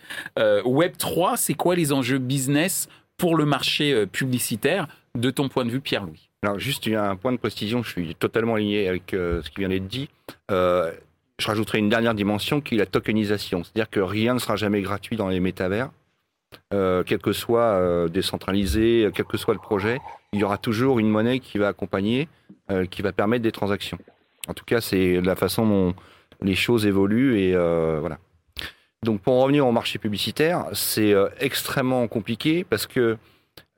Web 0.64 0.92
3, 0.96 1.36
c'est 1.36 1.54
quoi 1.54 1.74
les 1.74 1.92
enjeux 1.92 2.18
business 2.18 2.88
pour 3.16 3.34
le 3.36 3.44
marché 3.44 4.06
publicitaire 4.06 4.86
de 5.16 5.30
ton 5.30 5.48
point 5.48 5.64
de 5.64 5.70
vue, 5.70 5.80
Pierre-Louis? 5.80 6.30
Alors 6.42 6.58
juste 6.58 6.88
un 6.88 7.16
point 7.16 7.32
de 7.32 7.36
précision, 7.36 7.82
je 7.82 7.90
suis 7.90 8.14
totalement 8.14 8.54
aligné 8.54 8.88
avec 8.88 9.12
euh, 9.12 9.42
ce 9.42 9.50
qui 9.50 9.58
vient 9.58 9.68
d'être 9.68 9.86
dit. 9.86 10.08
Euh, 10.50 10.90
je 11.38 11.46
rajouterai 11.46 11.78
une 11.78 11.90
dernière 11.90 12.14
dimension 12.14 12.62
qui 12.62 12.76
est 12.76 12.78
la 12.78 12.86
tokenisation, 12.86 13.62
c'est-à-dire 13.62 13.90
que 13.90 14.00
rien 14.00 14.34
ne 14.34 14.38
sera 14.38 14.56
jamais 14.56 14.80
gratuit 14.80 15.18
dans 15.18 15.28
les 15.28 15.38
métavers, 15.38 15.90
euh, 16.72 17.02
quel 17.04 17.18
que 17.18 17.32
soit 17.32 17.60
euh, 17.60 18.08
décentralisé, 18.08 19.10
quel 19.14 19.26
que 19.26 19.36
soit 19.36 19.52
le 19.52 19.60
projet, 19.60 19.98
il 20.32 20.40
y 20.40 20.44
aura 20.44 20.56
toujours 20.56 20.98
une 20.98 21.10
monnaie 21.10 21.40
qui 21.40 21.58
va 21.58 21.68
accompagner, 21.68 22.26
euh, 22.70 22.86
qui 22.86 23.02
va 23.02 23.12
permettre 23.12 23.42
des 23.42 23.52
transactions. 23.52 23.98
En 24.48 24.54
tout 24.54 24.64
cas, 24.64 24.80
c'est 24.80 25.20
la 25.20 25.36
façon 25.36 25.66
dont 25.66 25.94
les 26.42 26.54
choses 26.54 26.86
évoluent 26.86 27.38
et 27.38 27.54
voilà. 27.54 28.18
Donc 29.04 29.20
pour 29.20 29.34
en 29.34 29.40
revenir 29.40 29.66
au 29.66 29.72
marché 29.72 29.98
publicitaire, 29.98 30.66
c'est 30.72 31.14
extrêmement 31.38 32.06
compliqué 32.08 32.64
parce 32.64 32.86
que 32.86 33.18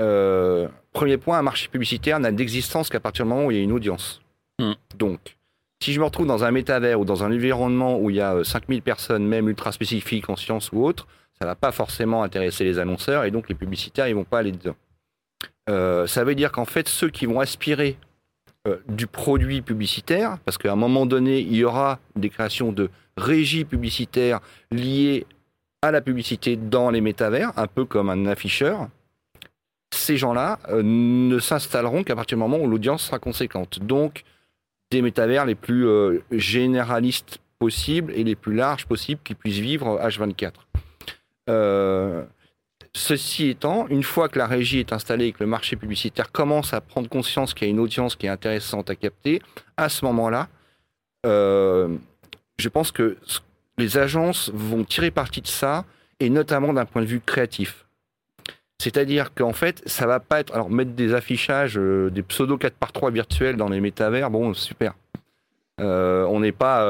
euh, 0.01 0.69
premier 0.93 1.17
point, 1.17 1.39
un 1.39 1.43
marché 1.43 1.69
publicitaire 1.69 2.19
n'a 2.21 2.33
d'existence 2.33 2.89
qu'à 2.89 3.01
partir 3.01 3.25
du 3.25 3.31
moment 3.31 3.47
où 3.47 3.51
il 3.51 3.57
y 3.57 3.61
a 3.61 3.63
une 3.63 3.73
audience. 3.73 4.21
Hmm. 4.59 4.73
Donc, 4.97 5.37
si 5.83 5.93
je 5.93 6.01
me 6.01 6.05
retrouve 6.05 6.27
dans 6.27 6.45
un 6.45 6.51
métavers 6.51 6.99
ou 7.01 7.05
dans 7.05 7.25
un 7.25 7.33
environnement 7.33 7.99
où 7.99 8.11
il 8.11 8.17
y 8.17 8.21
a 8.21 8.43
5000 8.45 8.79
euh, 8.79 8.83
personnes, 8.83 9.27
même 9.27 9.49
ultra 9.49 9.73
spécifiques 9.73 10.29
en 10.29 10.37
sciences 10.37 10.71
ou 10.73 10.85
autres, 10.85 11.07
Ça 11.41 11.47
va 11.47 11.55
pas 11.57 11.73
forcément 11.73 12.23
intéresser 12.23 12.65
les 12.65 12.79
annonceurs 12.79 13.25
et 13.25 13.31
donc 13.31 13.49
les 13.49 13.55
publicitaires, 13.55 14.07
ils 14.07 14.15
vont 14.15 14.25
pas 14.25 14.39
aller 14.39 14.53
dedans. 14.53 14.77
Euh, 15.69 16.07
ça 16.07 16.25
veut 16.25 16.35
dire 16.35 16.53
qu'en 16.53 16.65
fait, 16.65 16.89
ceux 16.89 17.11
qui 17.11 17.27
vont 17.27 17.41
aspirer 17.41 17.97
euh, 18.69 18.77
du 18.89 19.09
produit 19.09 19.61
publicitaire, 19.61 20.39
parce 20.45 20.57
qu'à 20.57 20.73
un 20.73 20.77
moment 20.77 21.05
donné, 21.05 21.41
il 21.41 21.57
y 21.57 21.65
aura 21.65 21.99
des 22.15 22.31
créations 22.31 22.71
de 22.71 22.91
régies 23.17 23.65
publicitaires 23.65 24.39
liées 24.71 25.27
à 25.83 25.91
la 25.91 26.01
publicité 26.01 26.55
dans 26.55 26.91
les 26.91 27.01
métavers, 27.01 27.53
un 27.57 27.67
peu 27.67 27.85
comme 27.85 28.09
un 28.09 28.27
afficheur. 28.27 28.89
Ces 29.93 30.17
gens-là 30.17 30.61
euh, 30.69 30.83
ne 30.85 31.41
s'installeront 31.41 32.05
qu'à 32.05 32.15
partir 32.15 32.39
du 32.39 32.41
moment 32.41 32.59
où 32.59 32.69
l'audience 32.69 33.07
sera 33.07 33.19
conséquente. 33.19 33.81
Donc, 33.81 34.23
des 34.93 35.03
métavers 35.03 35.45
les 35.45 35.57
plus 35.57 35.89
généralistes 36.31 37.39
possibles 37.59 38.13
et 38.15 38.23
les 38.23 38.37
plus 38.37 38.55
larges 38.55 38.87
possibles 38.87 39.23
qui 39.25 39.35
puissent 39.35 39.59
vivre 39.59 39.99
H24. 40.01 40.53
Euh, 42.95 42.99
ceci 42.99 43.49
étant, 43.49 43.87
une 43.89 44.03
fois 44.03 44.29
que 44.29 44.39
la 44.39 44.47
régie 44.47 44.79
est 44.79 44.93
installée 44.93 45.27
et 45.27 45.33
que 45.33 45.41
le 45.41 45.47
marché 45.47 45.77
publicitaire 45.77 46.31
commence 46.31 46.73
à 46.73 46.81
prendre 46.81 47.09
conscience 47.09 47.55
qu'il 47.55 47.69
y 47.69 47.71
a 47.71 47.73
une 47.73 47.81
audience 47.81 48.17
qui 48.17 48.27
est 48.27 48.31
intéressante 48.31 48.91
à 48.91 48.95
capter, 48.95 49.41
à 49.77 49.89
ce 49.89 50.05
moment-là, 50.05 50.49
euh, 51.27 51.97
je 52.59 52.69
pense 52.69 52.93
que 52.93 53.17
les 53.79 53.99
agences 53.99 54.51
vont 54.55 54.85
tirer 54.85 55.11
parti 55.11 55.41
de 55.41 55.47
ça, 55.47 55.85
et 56.21 56.31
notamment 56.31 56.73
d'un 56.73 56.85
point 56.85 57.03
de 57.03 57.07
vue 57.07 57.21
créatif. 57.21 57.87
C'est-à-dire 58.79 59.33
qu'en 59.35 59.53
fait, 59.53 59.83
ça 59.87 60.07
va 60.07 60.21
pas 60.21 60.41
être. 60.41 60.53
Alors, 60.55 60.71
mettre 60.71 60.93
des 60.93 61.15
affichages, 61.15 61.79
euh, 61.79 62.11
des 62.11 62.23
pseudo 62.23 62.59
4 62.59 62.75
par 62.75 62.93
3 62.93 63.11
virtuels 63.11 63.57
dans 63.57 63.69
les 63.69 63.81
métavers, 63.81 64.31
bon, 64.31 64.55
super. 64.55 64.95
on 65.79 66.41
n'est 66.41 66.53
pas 66.53 66.85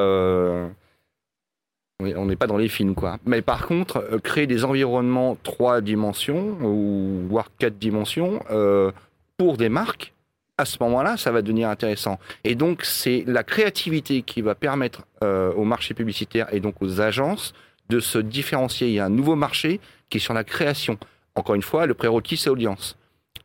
on 2.16 2.26
n'est 2.26 2.36
pas 2.36 2.46
dans 2.46 2.56
les 2.56 2.68
films, 2.68 2.94
quoi. 2.94 3.18
Mais 3.26 3.42
par 3.42 3.66
contre, 3.66 4.04
euh, 4.12 4.18
créer 4.18 4.46
des 4.46 4.64
environnements 4.64 5.36
trois 5.42 5.80
dimensions, 5.80 6.56
ou 6.62 7.26
voire 7.28 7.50
quatre 7.58 7.78
dimensions, 7.78 8.42
euh, 8.50 8.92
pour 9.36 9.56
des 9.56 9.68
marques, 9.68 10.12
à 10.58 10.64
ce 10.64 10.76
moment-là, 10.80 11.16
ça 11.16 11.32
va 11.32 11.42
devenir 11.42 11.68
intéressant. 11.68 12.18
Et 12.44 12.54
donc, 12.54 12.84
c'est 12.84 13.24
la 13.26 13.42
créativité 13.42 14.22
qui 14.22 14.42
va 14.42 14.54
permettre 14.54 15.02
euh, 15.24 15.52
au 15.54 15.64
marché 15.64 15.94
publicitaire 15.94 16.52
et 16.52 16.60
donc 16.60 16.74
aux 16.80 17.00
agences 17.00 17.54
de 17.88 18.00
se 18.00 18.18
différencier. 18.18 18.88
Il 18.88 18.94
y 18.94 19.00
a 19.00 19.06
un 19.06 19.10
nouveau 19.10 19.34
marché 19.34 19.80
qui 20.08 20.18
est 20.18 20.20
sur 20.20 20.34
la 20.34 20.44
création. 20.44 20.98
Encore 21.34 21.54
une 21.54 21.62
fois, 21.62 21.86
le 21.86 21.94
prérequis, 21.94 22.36
c'est 22.36 22.50
audience. 22.50 22.96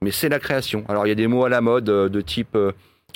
Mais 0.01 0.11
c'est 0.11 0.29
la 0.29 0.39
création. 0.39 0.83
Alors, 0.89 1.05
il 1.05 1.09
y 1.09 1.11
a 1.11 1.15
des 1.15 1.27
mots 1.27 1.45
à 1.45 1.49
la 1.49 1.61
mode 1.61 1.85
de 1.85 2.21
type 2.21 2.57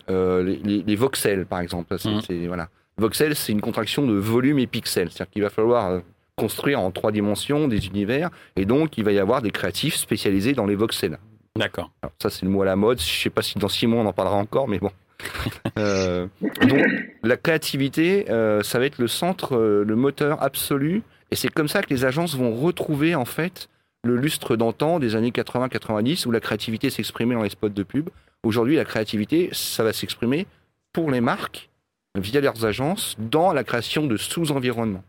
les, 0.08 0.96
voxels, 0.96 1.46
par 1.46 1.60
exemple. 1.60 1.96
C'est, 2.00 2.34
mmh. 2.34 2.48
voilà. 2.48 2.70
Voxel, 3.02 3.36
c'est 3.36 3.52
une 3.52 3.62
contraction 3.62 4.06
de 4.06 4.14
volume 4.14 4.60
et 4.60 4.68
pixels. 4.68 5.10
C'est-à-dire 5.12 5.32
qu'il 5.32 5.42
va 5.42 5.50
falloir 5.50 5.92
euh, 5.92 6.00
construire 6.38 6.80
en 6.80 6.92
trois 6.92 7.12
dimensions 7.12 7.68
des 7.68 7.88
univers, 7.88 8.30
et 8.56 8.66
donc 8.66 8.98
il 8.98 9.04
va 9.04 9.12
y 9.12 9.20
avoir 9.20 9.42
des 9.42 9.52
créatifs 9.52 9.96
spécialisés 9.96 10.54
dans 10.54 10.66
les 10.66 10.76
voxels. 10.76 11.20
D'accord. 11.56 11.92
Ça, 12.22 12.30
c'est 12.30 12.46
le 12.46 12.52
mot 12.52 12.62
à 12.62 12.66
la 12.66 12.76
mode. 12.76 13.00
Je 13.00 13.06
ne 13.06 13.24
sais 13.24 13.30
pas 13.30 13.42
si 13.42 13.60
dans 13.60 13.68
six 13.68 13.88
mois 13.88 14.02
on 14.02 14.06
en 14.06 14.14
parlera 14.14 14.38
encore, 14.38 14.68
mais 14.68 14.80
bon. 14.80 14.92
euh, 15.78 16.28
donc, 16.42 16.82
la 17.24 17.38
créativité, 17.38 18.30
euh, 18.32 18.64
ça 18.64 18.80
va 18.80 18.86
être 18.86 18.98
le 18.98 19.08
centre, 19.08 19.56
euh, 19.56 19.84
le 19.86 19.96
moteur 19.96 20.42
absolu, 20.42 21.04
et 21.30 21.36
c'est 21.36 21.50
comme 21.50 21.68
ça 21.68 21.84
que 21.84 21.90
les 21.90 22.06
agences 22.06 22.36
vont 22.36 22.56
retrouver 22.56 23.14
en 23.16 23.26
fait 23.26 23.70
le 24.04 24.16
lustre 24.16 24.56
d'antan 24.56 25.00
des 25.00 25.16
années 25.16 25.30
80-90 25.30 26.28
où 26.28 26.32
la 26.32 26.40
créativité 26.40 26.90
s'exprimait 26.90 27.36
dans 27.36 27.44
les 27.44 27.52
spots 27.52 27.70
de 27.70 27.84
pub. 27.84 28.10
Aujourd'hui, 28.44 28.76
la 28.76 28.86
créativité, 28.86 29.50
ça 29.52 29.84
va 29.84 29.94
s'exprimer 29.94 30.48
pour 30.92 31.12
les 31.12 31.22
marques 31.22 31.70
via 32.16 32.42
leurs 32.42 32.66
agences 32.66 33.16
dans 33.20 33.54
la 33.54 33.64
création 33.64 34.06
de 34.06 34.18
sous-environnements. 34.18 35.04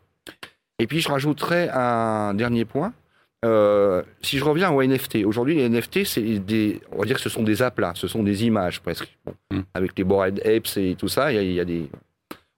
Et 0.78 0.86
puis 0.86 1.00
je 1.00 1.08
rajouterais 1.08 1.68
un 1.72 2.34
dernier 2.34 2.64
point. 2.64 2.92
Euh, 3.44 4.02
si 4.20 4.38
je 4.38 4.44
reviens 4.44 4.70
aux 4.70 4.82
NFT, 4.82 5.24
aujourd'hui 5.24 5.56
les 5.56 5.68
NFT, 5.68 6.04
c'est 6.04 6.38
des, 6.38 6.80
on 6.92 6.98
va 6.98 7.06
dire 7.06 7.16
que 7.16 7.22
ce 7.22 7.28
sont 7.28 7.42
des 7.42 7.60
aplats, 7.60 7.92
ce 7.96 8.06
sont 8.06 8.22
des 8.22 8.44
images 8.44 8.80
presque, 8.80 9.16
hmm. 9.50 9.60
avec 9.74 9.98
les 9.98 10.04
bored 10.04 10.40
apes 10.46 10.76
et 10.76 10.94
tout 10.94 11.08
ça. 11.08 11.32
Il 11.32 11.52
y 11.52 11.60
a, 11.60 11.64
des. 11.64 11.88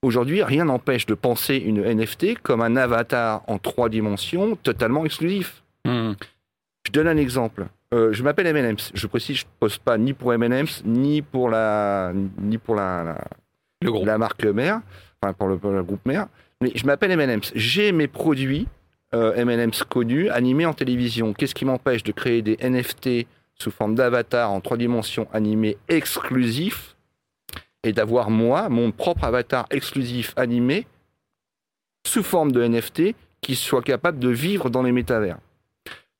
Aujourd'hui, 0.03 0.43
rien 0.43 0.67
n'empêche 0.67 1.07
de 1.07 1.15
penser 1.15 1.57
une 1.57 1.83
NFT 1.83 2.39
comme 2.43 2.61
un 2.61 2.77
avatar 2.77 3.43
en 3.47 3.59
trois 3.59 3.89
dimensions 3.89 4.57
totalement 4.57 5.07
exclusif. 5.07 5.63
Hmm. 5.87 6.13
Je 6.87 6.93
donne 6.93 7.09
un 7.09 7.17
exemple. 7.17 7.67
Euh, 7.95 8.13
je 8.13 8.23
m'appelle 8.23 8.47
M&M's. 8.49 8.91
Je 8.93 9.07
précise, 9.07 9.39
je 9.39 9.45
ne 9.45 9.51
pose 9.61 9.79
pas 9.79 9.97
ni 9.97 10.13
pour 10.13 10.35
M&M's 10.35 10.83
ni 10.85 11.23
pour 11.23 11.49
la 11.49 12.13
ni 12.39 12.59
pour 12.59 12.75
la 12.75 13.05
la 13.05 13.25
marque 14.19 14.45
mère, 14.45 14.81
enfin 15.21 15.33
pour 15.33 15.49
le, 15.49 15.83
groupe 15.83 16.05
mère. 16.07 16.29
Mais 16.61 16.73
je 16.75 16.87
m'appelle 16.87 17.11
M&M's. 17.11 17.53
J'ai 17.55 17.93
mes 17.93 18.09
produits 18.09 18.69
euh, 19.15 19.71
connus 19.89 20.29
animés 20.31 20.67
en 20.67 20.75
télévision. 20.75 21.33
Qu'est-ce 21.33 21.55
qui 21.55 21.65
m'empêche 21.65 22.03
de 22.03 22.13
créer 22.13 22.43
des 22.43 22.57
NFT 22.63 23.27
sous 23.55 23.71
forme 23.71 23.95
d'avatar 23.95 24.51
en 24.51 24.61
trois 24.61 24.77
dimensions 24.77 25.29
animés 25.33 25.77
exclusifs 25.89 26.97
et 27.83 27.93
d'avoir 27.93 28.31
moi 28.31 28.69
mon 28.69 28.91
propre 28.91 29.25
avatar 29.25 29.67
exclusif 29.71 30.33
animé 30.37 30.87
sous 32.07 32.23
forme 32.23 32.53
de 32.53 32.67
NFT 32.67 33.15
qui 33.41 33.55
soit 33.55 33.83
capable 33.83 34.19
de 34.19 34.31
vivre 34.31 34.71
dans 34.71 34.83
les 34.83 34.93
métavers? 34.93 35.39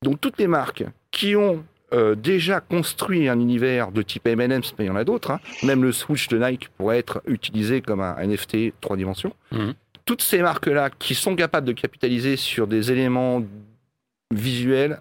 Donc 0.03 0.21
toutes 0.21 0.39
les 0.39 0.47
marques 0.47 0.85
qui 1.11 1.35
ont 1.35 1.65
euh, 1.95 2.15
déjà 2.17 2.61
construit 2.61 3.29
un 3.29 3.39
univers 3.39 3.93
de 3.93 4.03
type 4.03 4.27
M&M's, 4.27 4.75
mais 4.79 4.87
il 4.87 4.89
y 4.89 4.91
en 4.91 4.97
a 4.97 5.05
d'autres. 5.05 5.31
Hein. 5.31 5.41
Même 5.63 5.83
le 5.83 5.93
Switch 5.93 6.29
de 6.29 6.39
Nike 6.39 6.69
pourrait 6.77 6.99
être 6.99 7.23
utilisé 7.27 7.81
comme 7.81 8.01
un 8.01 8.17
NFT 8.17 8.73
trois 8.81 8.97
dimensions. 8.97 9.33
Mhm. 9.53 9.75
Toutes 10.05 10.23
ces 10.23 10.43
marques-là 10.43 10.91
qui 10.91 11.15
sont 11.15 11.37
capables 11.37 11.67
de 11.67 11.73
capitaliser 11.73 12.37
sur 12.37 12.67
des 12.67 12.91
éléments 12.91 13.43
visuels 14.33 15.01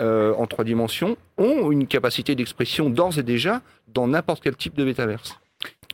euh, 0.00 0.34
en 0.34 0.46
trois 0.46 0.64
dimensions 0.64 1.16
ont 1.38 1.70
une 1.70 1.86
capacité 1.86 2.34
d'expression 2.34 2.90
d'ores 2.90 3.18
et 3.18 3.22
déjà 3.22 3.62
dans 3.88 4.08
n'importe 4.08 4.42
quel 4.42 4.56
type 4.56 4.74
de 4.74 4.84
métaverse. 4.84 5.38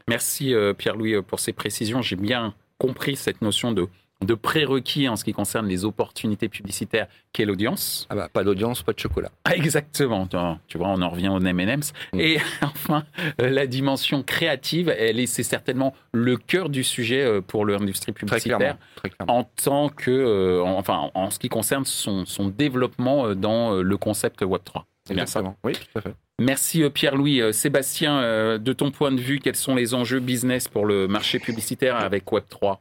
Merci 0.08 0.54
euh, 0.54 0.72
Pierre-Louis 0.72 1.20
pour 1.22 1.40
ces 1.40 1.52
précisions. 1.52 2.00
J'ai 2.00 2.16
bien 2.16 2.54
compris 2.78 3.16
cette 3.16 3.42
notion 3.42 3.72
de 3.72 3.86
de 4.25 4.34
prérequis 4.34 5.08
en 5.08 5.16
ce 5.16 5.25
qui 5.25 5.32
concerne 5.32 5.66
les 5.68 5.84
opportunités 5.84 6.48
publicitaires 6.48 7.06
qu'est 7.32 7.44
l'audience. 7.44 8.06
Ah 8.10 8.16
bah, 8.16 8.28
pas 8.32 8.42
d'audience, 8.42 8.82
pas 8.82 8.92
de 8.92 8.98
chocolat. 8.98 9.30
Ah, 9.44 9.54
exactement. 9.54 10.26
Tu 10.66 10.78
vois, 10.78 10.88
on 10.88 11.02
en 11.02 11.08
revient 11.08 11.28
aux 11.28 11.40
M&M's. 11.40 11.92
Mm. 12.12 12.20
Et 12.20 12.38
enfin, 12.62 13.04
euh, 13.40 13.48
la 13.48 13.66
dimension 13.66 14.22
créative, 14.22 14.88
elle 14.88 15.20
est, 15.20 15.26
c'est 15.26 15.44
certainement 15.44 15.94
le 16.12 16.37
cœur 16.37 16.68
du 16.68 16.82
sujet 16.82 17.22
euh, 17.22 17.40
pour 17.40 17.64
l'industrie 17.64 18.12
publicitaire. 18.12 18.76
Très 18.96 19.10
clairement, 19.10 19.38
En 19.38 19.44
tant 19.44 19.88
que, 19.88 20.10
euh, 20.10 20.62
enfin, 20.64 21.10
en 21.14 21.30
ce 21.30 21.38
qui 21.38 21.48
concerne 21.48 21.84
son, 21.84 22.26
son 22.26 22.48
développement 22.48 23.34
dans 23.34 23.75
le 23.75 23.96
concept 23.96 24.42
Web3. 24.42 24.82
C'est 25.04 25.14
bien 25.14 25.26
ça. 25.26 25.42
Oui, 25.64 25.72
tout 25.72 25.98
à 25.98 26.00
fait. 26.02 26.14
Merci 26.40 26.88
Pierre-Louis. 26.90 27.52
Sébastien, 27.52 28.58
de 28.58 28.72
ton 28.72 28.90
point 28.90 29.10
de 29.10 29.20
vue, 29.20 29.40
quels 29.40 29.56
sont 29.56 29.75
les 29.75 29.94
enjeux 29.94 30.20
business 30.20 30.68
pour 30.68 30.87
le 30.87 31.08
marché 31.08 31.38
publicitaire 31.38 31.96
avec 31.96 32.30
Web3 32.30 32.78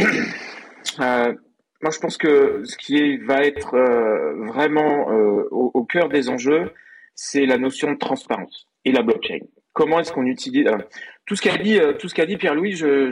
euh, 0.00 1.32
moi, 1.82 1.90
je 1.90 1.98
pense 1.98 2.16
que 2.16 2.62
ce 2.64 2.76
qui 2.76 3.16
va 3.18 3.42
être 3.42 3.74
euh, 3.74 4.46
vraiment 4.46 5.10
euh, 5.10 5.48
au, 5.50 5.84
cœur 5.84 6.08
des 6.08 6.28
enjeux, 6.28 6.72
c'est 7.14 7.46
la 7.46 7.58
notion 7.58 7.92
de 7.92 7.98
transparence 7.98 8.68
et 8.84 8.92
la 8.92 9.02
blockchain. 9.02 9.38
Comment 9.72 10.00
est-ce 10.00 10.12
qu'on 10.12 10.26
utilise 10.26 10.70
tout 11.26 11.36
ce 11.36 11.42
qu'a 11.42 11.56
dit 11.58 11.78
tout 11.98 12.08
ce 12.08 12.14
qu'a 12.14 12.24
dit 12.24 12.36
Pierre-Louis, 12.36 12.72
je, 12.72 13.10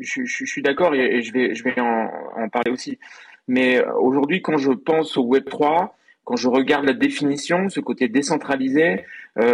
suis 0.00 0.62
d'accord 0.62 0.94
et, 0.94 1.22
je 1.22 1.32
vais 1.32 1.80
en, 1.80 2.48
parler 2.48 2.72
aussi. 2.72 2.98
Mais 3.46 3.84
aujourd'hui, 4.00 4.42
quand 4.42 4.56
je 4.56 4.72
pense 4.72 5.16
au 5.16 5.22
Web 5.22 5.44
3, 5.48 5.96
quand 6.24 6.36
je 6.36 6.48
regarde 6.48 6.86
la 6.86 6.92
définition, 6.92 7.68
ce 7.68 7.78
côté 7.78 8.08
décentralisé, 8.08 9.04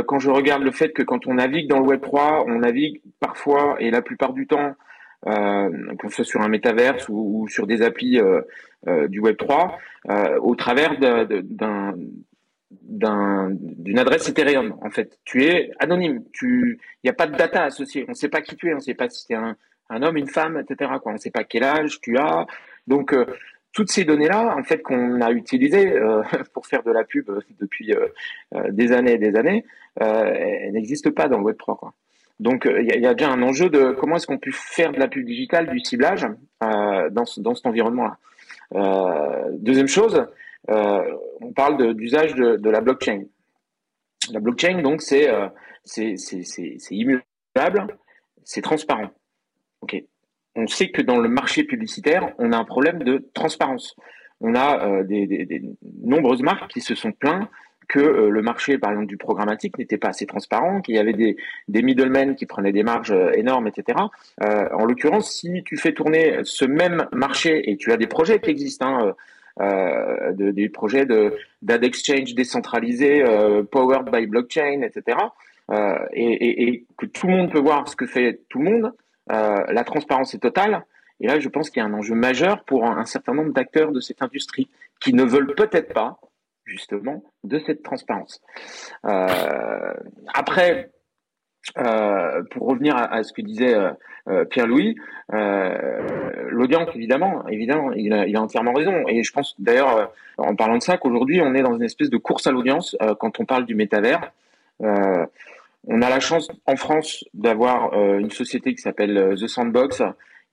quand 0.07 0.19
je 0.19 0.31
regarde 0.31 0.63
le 0.63 0.71
fait 0.71 0.91
que 0.91 1.03
quand 1.03 1.27
on 1.27 1.35
navigue 1.35 1.69
dans 1.69 1.81
le 1.81 1.87
Web 1.87 2.01
3, 2.01 2.45
on 2.47 2.61
navigue 2.61 3.03
parfois 3.19 3.77
et 3.79 3.91
la 3.91 4.01
plupart 4.01 4.33
du 4.33 4.47
temps 4.47 4.75
euh, 5.27 5.95
qu'on 5.99 6.09
soit 6.09 6.25
sur 6.25 6.41
un 6.41 6.49
métaverse 6.49 7.07
ou, 7.11 7.47
sur 7.47 7.67
des 7.67 7.83
applis 7.83 8.19
euh, 8.19 8.41
euh, 8.89 9.07
du 9.07 9.21
Web 9.21 9.37
3, 9.37 9.79
au 10.41 10.55
travers 10.55 10.99
d'un 10.99 11.95
d'une 12.71 13.99
adresse 13.99 14.29
Ethereum 14.29 14.77
en 14.81 14.91
fait. 14.91 15.19
Tu 15.25 15.45
es 15.45 15.73
anonyme, 15.79 16.25
tu 16.33 16.79
il 17.03 17.07
n'y 17.07 17.11
a 17.11 17.15
pas 17.15 17.27
de 17.27 17.37
data 17.37 17.65
associée, 17.65 18.05
on 18.09 18.13
ne 18.13 18.17
sait 18.17 18.29
pas 18.29 18.41
qui 18.41 18.57
tu 18.57 18.69
es, 18.69 18.73
on 18.73 18.77
ne 18.77 18.81
sait 18.81 18.95
pas 18.95 19.11
si 19.11 19.27
tu 19.27 19.33
es 19.35 19.37
un, 19.37 19.57
homme, 19.91 20.17
une 20.17 20.29
femme, 20.29 20.59
etc. 20.59 20.91
On 21.05 21.13
ne 21.13 21.19
sait 21.19 21.31
pas 21.31 21.45
quel 21.45 21.65
âge 21.65 22.01
tu 22.01 22.17
as. 22.17 22.47
Donc 22.87 23.15
toutes 23.73 23.91
ces 23.91 24.05
données-là, 24.05 24.57
en 24.57 24.63
fait, 24.63 24.83
qu'on 24.83 25.21
a 25.21 25.33
utilisées 25.33 25.93
pour 26.55 26.67
faire 26.67 26.83
de 26.83 26.93
la 26.93 27.05
pub 27.05 27.29
depuis 27.61 27.93
des 28.71 28.93
années 28.93 29.15
et 29.15 29.19
des 29.19 29.37
années, 29.37 29.65
elles 29.97 30.73
n'existent 30.73 31.11
pas 31.11 31.29
dans 31.29 31.39
le 31.39 31.45
Web 31.45 31.57
3. 31.59 31.77
Quoi. 31.77 31.93
Donc 32.41 32.65
euh, 32.65 32.81
il 32.81 33.01
y, 33.01 33.07
a 33.07 33.13
déjà 33.13 33.31
un 33.31 33.43
enjeu 33.43 33.69
de 33.69 33.93
comment 33.93 34.17
est-ce 34.17 34.27
qu'on 34.27 34.39
peut 34.39 34.51
faire 34.51 34.93
de 34.93 34.99
la 34.99 35.09
pub 35.09 35.27
digitale, 35.27 35.69
du 35.69 35.79
ciblage 35.81 36.27
euh, 36.65 37.11
dans, 37.11 37.27
cet 37.27 37.67
environnement-là. 37.67 38.17
Euh, 38.75 39.51
deuxième 39.59 39.89
chose, 39.89 40.25
on 40.67 41.53
parle 41.55 41.95
d'usage 41.95 42.35
de, 42.35 42.71
la 42.71 42.81
blockchain. 42.81 43.25
La 44.33 44.41
blockchain, 44.41 44.81
donc, 44.81 45.03
c'est 45.03 45.29
immutable, 46.91 47.99
c'est 48.43 48.63
transparent. 48.63 49.11
Ok. 49.83 50.03
On 50.57 50.67
sait 50.67 50.91
que 50.91 51.03
dans 51.03 51.19
le 51.19 51.29
marché 51.29 51.65
publicitaire, 51.65 52.33
on 52.39 52.53
a 52.53 52.57
un 52.57 52.65
problème 52.65 53.03
de 53.03 53.29
transparence. 53.35 53.95
on 54.41 54.55
a 54.55 55.03
des, 55.03 55.63
nombreuses 56.03 56.43
marques 56.43 56.71
qui 56.73 56.81
se 56.81 56.95
sont 56.95 57.13
plaintes 57.13 57.49
que 57.91 58.01
le 58.01 58.43
marché, 58.43 58.79
par 58.79 58.93
exemple, 58.93 59.09
du 59.09 59.17
programmatique 59.17 59.77
n'était 59.79 59.99
pas 59.99 60.09
assez 60.09 60.27
transparent, 60.27 60.81
qu'il 60.81 60.95
y 60.95 60.99
avait 60.99 61.13
des, 61.13 61.37
middlemen 61.69 62.37
qui 62.37 62.47
prenaient 62.47 62.73
des 62.73 62.85
marges 62.85 63.15
énormes, 63.35 63.67
etc. 63.67 63.99
en 64.41 64.85
l'occurrence, 64.85 65.31
si 65.33 65.63
tu 65.65 65.77
fais 65.77 65.93
tourner 65.93 66.39
ce 66.45 66.65
même 66.65 67.07
marché 67.13 67.71
et 67.71 67.77
tu 67.77 67.93
as 67.93 67.97
des 67.97 68.07
projets 68.07 68.39
qui 68.39 68.51
existent, 68.51 68.87
hein, 68.87 69.15
euh, 69.61 70.33
de, 70.33 70.53
des 70.53 70.71
projets 70.71 71.05
de 71.05 71.35
d'ad 71.61 71.85
exchange 71.85 72.35
décentralisé, 72.35 73.23
euh, 73.23 73.63
powered 73.63 74.11
by 74.11 74.27
blockchain, 74.27 74.81
etc. 74.81 75.19
Euh, 75.71 75.99
et, 76.15 76.63
et, 76.63 76.85
que 76.97 77.05
tout 77.05 77.27
le 77.27 77.37
monde 77.37 77.51
peut 77.51 77.59
voir 77.59 77.87
ce 77.87 77.95
que 77.95 78.07
fait 78.07 78.41
tout 78.49 78.61
le 78.61 78.71
monde. 78.71 78.93
la 79.29 79.85
transparence 79.85 80.35
est 80.35 80.39
totale. 80.39 80.85
Et 81.21 81.27
là, 81.27 81.39
je 81.39 81.49
pense 81.51 81.69
qu'il 81.69 81.83
y 81.83 81.85
a 81.85 81.89
un 81.89 81.93
enjeu 81.93 82.15
majeur 82.15 82.65
pour 82.65 82.87
un, 82.87 83.05
certain 83.05 83.35
nombre 83.35 83.53
d'acteurs 83.53 83.93
de 83.93 84.01
cette 84.01 84.23
industrie 84.23 84.69
qui 84.99 85.13
ne 85.13 85.25
veulent 85.25 85.55
peut-être 85.55 85.93
pas, 85.93 86.19
justement, 86.71 87.23
de 87.45 87.59
cette 87.59 87.83
transparence. 87.83 88.41
après, 89.03 90.91
euh, 91.79 92.43
pour 92.51 92.69
revenir 92.69 92.97
à, 92.97 93.23
ce 93.23 93.33
que 93.33 93.43
disait 93.43 93.75
euh, 93.75 93.91
euh, 94.29 94.45
Pierre-Louis, 94.45 94.97
l'audience, 96.49 96.89
évidemment, 96.95 97.47
évidemment, 97.49 97.93
il 97.93 98.13
a, 98.13 98.41
entièrement 98.41 98.73
raison. 98.73 99.05
Et 99.09 99.23
je 99.23 99.33
pense 99.33 99.55
d'ailleurs, 99.59 100.13
en 100.39 100.57
parlant 100.57 100.79
de 100.79 100.83
ça, 100.83 100.97
qu'aujourd'hui, 100.97 101.41
on 101.43 101.55
est 101.55 101.63
dans 101.63 101.77
une 101.77 101.83
espèce 101.83 102.11
de 102.11 102.17
course 102.17 102.47
à 102.47 102.51
l'audience 102.51 102.97
quand 103.19 103.41
on 103.41 103.45
parle 103.45 103.67
du 103.67 103.75
métavers. 103.75 104.33
on 104.81 106.03
a 106.03 106.11
la 106.11 106.21
chance 106.21 106.51
en 106.67 106.77
France 106.77 107.25
d'avoir 107.35 107.93
une 108.19 108.31
société 108.31 108.75
qui 108.75 108.81
s'appelle 108.81 109.35
The 109.41 109.47
Sandbox, 109.47 110.03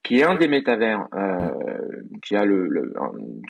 qui 0.08 0.20
est 0.20 0.24
un 0.24 0.36
des 0.36 0.48
métavers 0.48 1.06
euh, 1.14 1.50
qui 2.24 2.38
a 2.38 2.46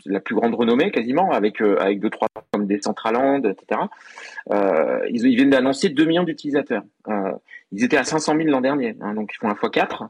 la 0.06 0.20
plus 0.20 0.34
grande 0.34 0.56
renommée 0.56 0.90
quasiment, 0.90 1.32
avec 1.32 1.62
euh, 1.62 1.78
avec 1.80 2.00
deux 2.00 2.10
trois 2.10 2.28
comme 2.52 2.66
Decentraland, 2.66 3.44
etc. 3.46 3.82
Euh, 4.52 5.06
ils, 5.12 5.36
viennent 5.36 5.52
d'annoncer 5.52 5.90
2 5.90 6.06
millions 6.06 6.24
d'utilisateurs. 6.24 6.82
Ils 7.72 7.84
étaient 7.84 7.98
à 7.98 8.04
500 8.04 8.38
000 8.38 8.50
l'an 8.50 8.62
dernier, 8.62 8.96
hein, 9.02 9.14
donc 9.14 9.32
ils 9.36 9.38
font 9.38 9.50
un 9.50 9.56
fois 9.56 9.70
4. 9.70 10.06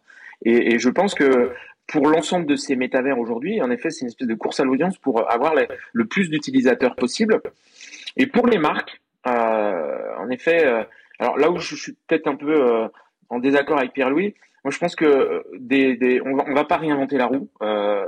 Et, 0.45 0.79
je 0.79 0.89
pense 0.89 1.15
que 1.15 1.51
pour 1.85 2.07
l'ensemble 2.07 2.45
de 2.45 2.55
ces 2.55 2.77
métavers 2.77 3.19
aujourd'hui, 3.19 3.61
en 3.61 3.69
effet, 3.69 3.89
c'est 3.89 4.01
une 4.01 4.07
espèce 4.07 4.27
de 4.27 4.33
course 4.33 4.61
à 4.61 4.63
l'audience 4.63 4.97
pour 4.97 5.29
avoir 5.29 5.53
le 5.91 6.05
plus 6.05 6.29
d'utilisateurs 6.29 6.95
possible. 6.95 7.41
Et 8.15 8.27
pour 8.27 8.47
les 8.47 8.57
marques, 8.57 9.01
en 9.25 10.29
effet, 10.29 10.63
alors 11.19 11.37
là 11.37 11.51
où 11.51 11.57
je 11.57 11.75
suis 11.75 11.97
peut-être 12.07 12.27
un 12.27 12.35
peu 12.35 12.89
en 13.29 13.39
désaccord 13.39 13.79
avec 13.79 13.91
Pierre-Louis, 13.91 14.35
moi, 14.67 14.71
je 14.74 14.79
pense 14.79 14.97
que 14.97 15.05
euh, 15.05 15.43
des, 15.57 15.95
des 15.95 16.21
on 16.25 16.36
va, 16.36 16.43
on 16.45 16.53
va 16.53 16.65
pas 16.65 16.75
réinventer 16.75 17.17
la 17.17 17.27
roue. 17.27 17.47
Euh, 17.62 18.05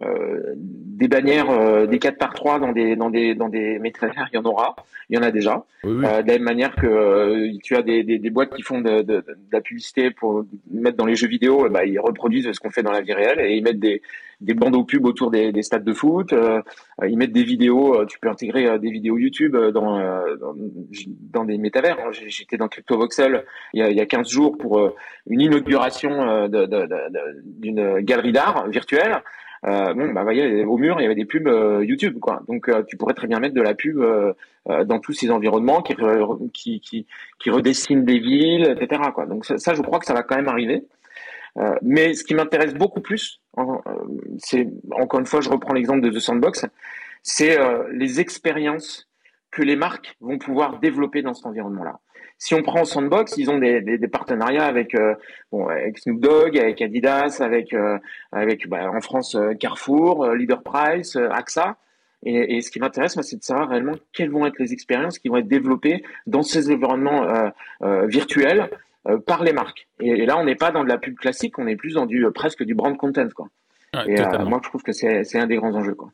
euh, 0.00 0.54
des 0.56 1.08
bannières, 1.08 1.50
euh, 1.50 1.86
des 1.86 1.98
4 1.98 2.16
par 2.16 2.32
3 2.32 2.60
dans 2.60 2.72
des 2.72 2.96
dans 2.96 3.10
des 3.10 3.34
dans 3.34 3.48
des 3.48 3.78
métavers, 3.78 4.28
il 4.32 4.36
y 4.36 4.38
en 4.38 4.44
aura, 4.44 4.76
il 5.10 5.16
y 5.16 5.18
en 5.18 5.22
a 5.22 5.30
déjà. 5.30 5.64
Euh, 5.84 6.22
de 6.22 6.28
la 6.28 6.34
même 6.34 6.42
manière 6.42 6.74
que 6.76 6.86
euh, 6.86 7.52
tu 7.62 7.76
as 7.76 7.82
des, 7.82 8.04
des, 8.04 8.18
des, 8.18 8.30
boîtes 8.30 8.54
qui 8.54 8.62
font 8.62 8.80
de, 8.80 9.02
de, 9.02 9.16
de, 9.16 9.24
la 9.52 9.60
publicité 9.60 10.12
pour 10.12 10.44
mettre 10.70 10.96
dans 10.96 11.06
les 11.06 11.16
jeux 11.16 11.26
vidéo, 11.26 11.68
bah, 11.68 11.84
ils 11.84 11.98
reproduisent 11.98 12.50
ce 12.52 12.60
qu'on 12.60 12.70
fait 12.70 12.84
dans 12.84 12.92
la 12.92 13.00
vie 13.00 13.12
réelle 13.12 13.40
et 13.40 13.56
ils 13.56 13.62
mettent 13.62 13.80
des 13.80 14.00
des 14.40 14.54
bandeaux 14.54 14.82
pubs 14.82 15.06
autour 15.06 15.30
des, 15.30 15.52
des 15.52 15.62
stades 15.62 15.84
de 15.84 15.92
foot. 15.92 16.34
ils 17.06 17.16
mettent 17.16 17.32
des 17.32 17.44
vidéos, 17.44 18.04
tu 18.06 18.18
peux 18.18 18.28
intégrer 18.28 18.76
des 18.80 18.90
vidéos 18.90 19.16
YouTube 19.16 19.56
dans 19.56 19.92
dans, 19.92 20.54
dans 21.32 21.44
des 21.44 21.58
métavers. 21.58 21.96
J'étais 22.26 22.56
dans 22.56 22.66
CryptoVoxel 22.66 23.44
il 23.72 23.80
y 23.80 23.82
a, 23.82 23.90
il 23.90 23.96
y 23.96 24.00
a 24.00 24.06
15 24.06 24.28
jours 24.28 24.58
pour 24.58 24.94
une 25.28 25.40
inauguration 25.40 26.48
d'une 26.48 28.00
galerie 28.00 28.32
d'art 28.32 28.68
virtuelle. 28.68 29.22
Euh, 29.64 29.94
bon, 29.94 30.12
bah, 30.12 30.22
voyez, 30.24 30.64
au 30.64 30.76
mur, 30.76 31.00
il 31.00 31.02
y 31.02 31.06
avait 31.06 31.14
des 31.14 31.24
pubs 31.24 31.46
euh, 31.46 31.84
YouTube, 31.84 32.18
quoi. 32.18 32.42
Donc, 32.48 32.68
euh, 32.68 32.82
tu 32.82 32.96
pourrais 32.96 33.14
très 33.14 33.28
bien 33.28 33.38
mettre 33.38 33.54
de 33.54 33.62
la 33.62 33.74
pub 33.74 33.98
euh, 33.98 34.32
dans 34.84 34.98
tous 34.98 35.12
ces 35.12 35.30
environnements 35.30 35.82
qui, 35.82 35.94
qui, 36.52 36.80
qui, 36.80 37.06
qui 37.38 37.50
redessinent 37.50 38.04
des 38.04 38.18
villes, 38.18 38.76
etc. 38.76 39.02
Quoi. 39.14 39.26
Donc, 39.26 39.44
ça, 39.44 39.74
je 39.74 39.82
crois 39.82 39.98
que 39.98 40.06
ça 40.06 40.14
va 40.14 40.22
quand 40.22 40.36
même 40.36 40.48
arriver. 40.48 40.84
mais 41.82 42.14
ce 42.14 42.24
qui 42.24 42.34
m'intéresse 42.34 42.74
beaucoup 42.74 43.00
plus, 43.00 43.40
c'est 44.38 44.68
encore 44.92 45.20
une 45.20 45.26
fois, 45.26 45.40
je 45.40 45.50
reprends 45.50 45.74
l'exemple 45.74 46.00
de 46.00 46.10
The 46.10 46.20
Sandbox, 46.20 46.66
c'est 47.22 47.58
les 47.92 48.20
expériences 48.20 49.08
que 49.50 49.62
les 49.62 49.76
marques 49.76 50.16
vont 50.20 50.38
pouvoir 50.38 50.78
développer 50.80 51.22
dans 51.22 51.34
cet 51.34 51.46
environnement-là. 51.46 52.00
Si 52.38 52.54
on 52.54 52.62
prend 52.62 52.84
Sandbox, 52.84 53.36
ils 53.36 53.50
ont 53.50 53.58
des, 53.58 53.80
des, 53.80 53.98
des 53.98 54.08
partenariats 54.08 54.64
avec, 54.64 54.94
euh, 54.94 55.14
bon, 55.50 55.68
avec 55.68 55.98
Snoop 55.98 56.20
Dogg, 56.20 56.58
avec 56.58 56.82
Adidas, 56.82 57.38
avec, 57.40 57.72
euh, 57.72 57.98
avec 58.32 58.68
bah, 58.68 58.90
en 58.90 59.00
France 59.00 59.34
euh, 59.34 59.54
Carrefour, 59.54 60.30
Leader 60.32 60.62
Price, 60.62 61.16
AXA. 61.16 61.76
Et, 62.24 62.56
et, 62.56 62.60
ce 62.60 62.70
qui 62.70 62.78
m'intéresse, 62.78 63.16
moi, 63.16 63.22
c'est 63.22 63.36
de 63.36 63.42
savoir 63.42 63.68
réellement 63.68 63.94
quelles 64.12 64.30
vont 64.30 64.46
être 64.46 64.58
les 64.58 64.72
expériences 64.72 65.18
qui 65.18 65.28
vont 65.28 65.38
être 65.38 65.48
développées 65.48 66.04
dans 66.26 66.42
ces 66.42 66.70
environnements 66.72 67.50
virtuels 68.06 68.70
par 69.26 69.42
les 69.42 69.52
marques. 69.52 69.88
Et, 69.98 70.24
là, 70.24 70.38
on 70.38 70.44
n'est 70.44 70.54
pas 70.54 70.70
dans 70.70 70.84
de 70.84 70.88
la 70.88 70.98
pub 70.98 71.16
classique, 71.16 71.58
on 71.58 71.66
est 71.66 71.74
plus 71.74 71.94
dans 71.94 72.06
du 72.06 72.24
presque 72.32 72.62
du 72.62 72.76
brand 72.76 72.96
content, 72.96 73.28
quoi. 73.34 73.48
et 74.06 74.20
moi, 74.44 74.60
je 74.62 74.68
trouve 74.68 74.84
que 74.84 74.92
c'est 74.92 75.36
un 75.36 75.46
des 75.46 75.56
grands 75.56 75.74
enjeux, 75.74 75.96
quoi. 75.96 76.12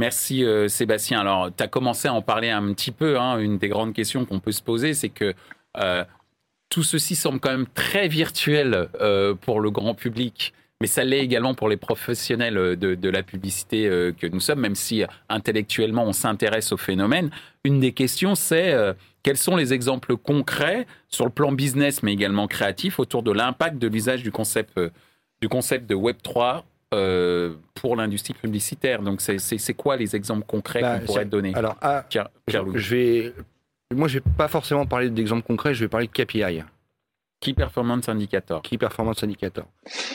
Merci 0.00 0.46
euh, 0.46 0.66
Sébastien. 0.66 1.20
Alors, 1.20 1.50
tu 1.54 1.62
as 1.62 1.68
commencé 1.68 2.08
à 2.08 2.14
en 2.14 2.22
parler 2.22 2.48
un 2.48 2.72
petit 2.72 2.90
peu. 2.90 3.20
Hein. 3.20 3.38
Une 3.38 3.58
des 3.58 3.68
grandes 3.68 3.92
questions 3.92 4.24
qu'on 4.24 4.40
peut 4.40 4.50
se 4.50 4.62
poser, 4.62 4.94
c'est 4.94 5.10
que 5.10 5.34
euh, 5.76 6.04
tout 6.70 6.82
ceci 6.82 7.14
semble 7.14 7.38
quand 7.38 7.50
même 7.50 7.66
très 7.74 8.08
virtuel 8.08 8.88
euh, 9.02 9.34
pour 9.34 9.60
le 9.60 9.70
grand 9.70 9.92
public, 9.92 10.54
mais 10.80 10.86
ça 10.86 11.04
l'est 11.04 11.18
également 11.18 11.52
pour 11.52 11.68
les 11.68 11.76
professionnels 11.76 12.78
de, 12.78 13.08
la 13.10 13.22
publicité 13.22 13.86
que 14.18 14.26
nous 14.26 14.40
sommes, 14.40 14.60
même 14.60 14.74
si 14.74 15.04
intellectuellement 15.28 16.06
on 16.06 16.14
s'intéresse 16.14 16.72
au 16.72 16.78
phénomène. 16.78 17.28
Une 17.64 17.80
des 17.80 17.92
questions, 17.92 18.34
c'est 18.34 18.74
quels 19.22 19.36
sont 19.36 19.56
les 19.56 19.74
exemples 19.74 20.16
concrets 20.16 20.86
sur 21.08 21.26
le 21.26 21.30
plan 21.30 21.52
business, 21.52 22.02
mais 22.02 22.14
également 22.14 22.46
créatif, 22.46 22.98
autour 22.98 23.22
de 23.22 23.32
l'impact 23.32 23.76
de 23.76 23.88
l'usage 23.88 24.22
du 24.22 24.32
concept, 24.32 24.80
du 25.42 25.50
concept 25.50 25.86
de 25.86 25.94
Web3 25.94 26.62
euh, 26.92 27.54
pour 27.74 27.96
l'industrie 27.96 28.34
publicitaire. 28.34 29.02
Donc, 29.02 29.20
c'est 29.20 29.74
quoi 29.74 29.96
les 29.96 30.16
exemples 30.16 30.44
concrets 30.46 30.80
bah, 30.80 30.98
qu'on 30.98 31.06
pourrait 31.06 31.24
donner 31.24 31.54
Alors, 31.54 31.76
ah, 31.80 32.04
je 32.48 32.94
vais, 32.94 33.34
moi, 33.94 34.08
je 34.08 34.18
vais 34.18 34.24
pas 34.36 34.48
forcément 34.48 34.86
parler 34.86 35.10
d'exemples 35.10 35.46
concrets, 35.46 35.74
je 35.74 35.84
vais 35.84 35.88
parler 35.88 36.08
de 36.08 36.12
KPI. 36.12 36.62
Key 37.40 37.54
Performance 37.54 38.08
Indicator. 38.08 38.60
Key 38.60 38.76
Performance 38.76 39.24
Indicator. 39.24 39.64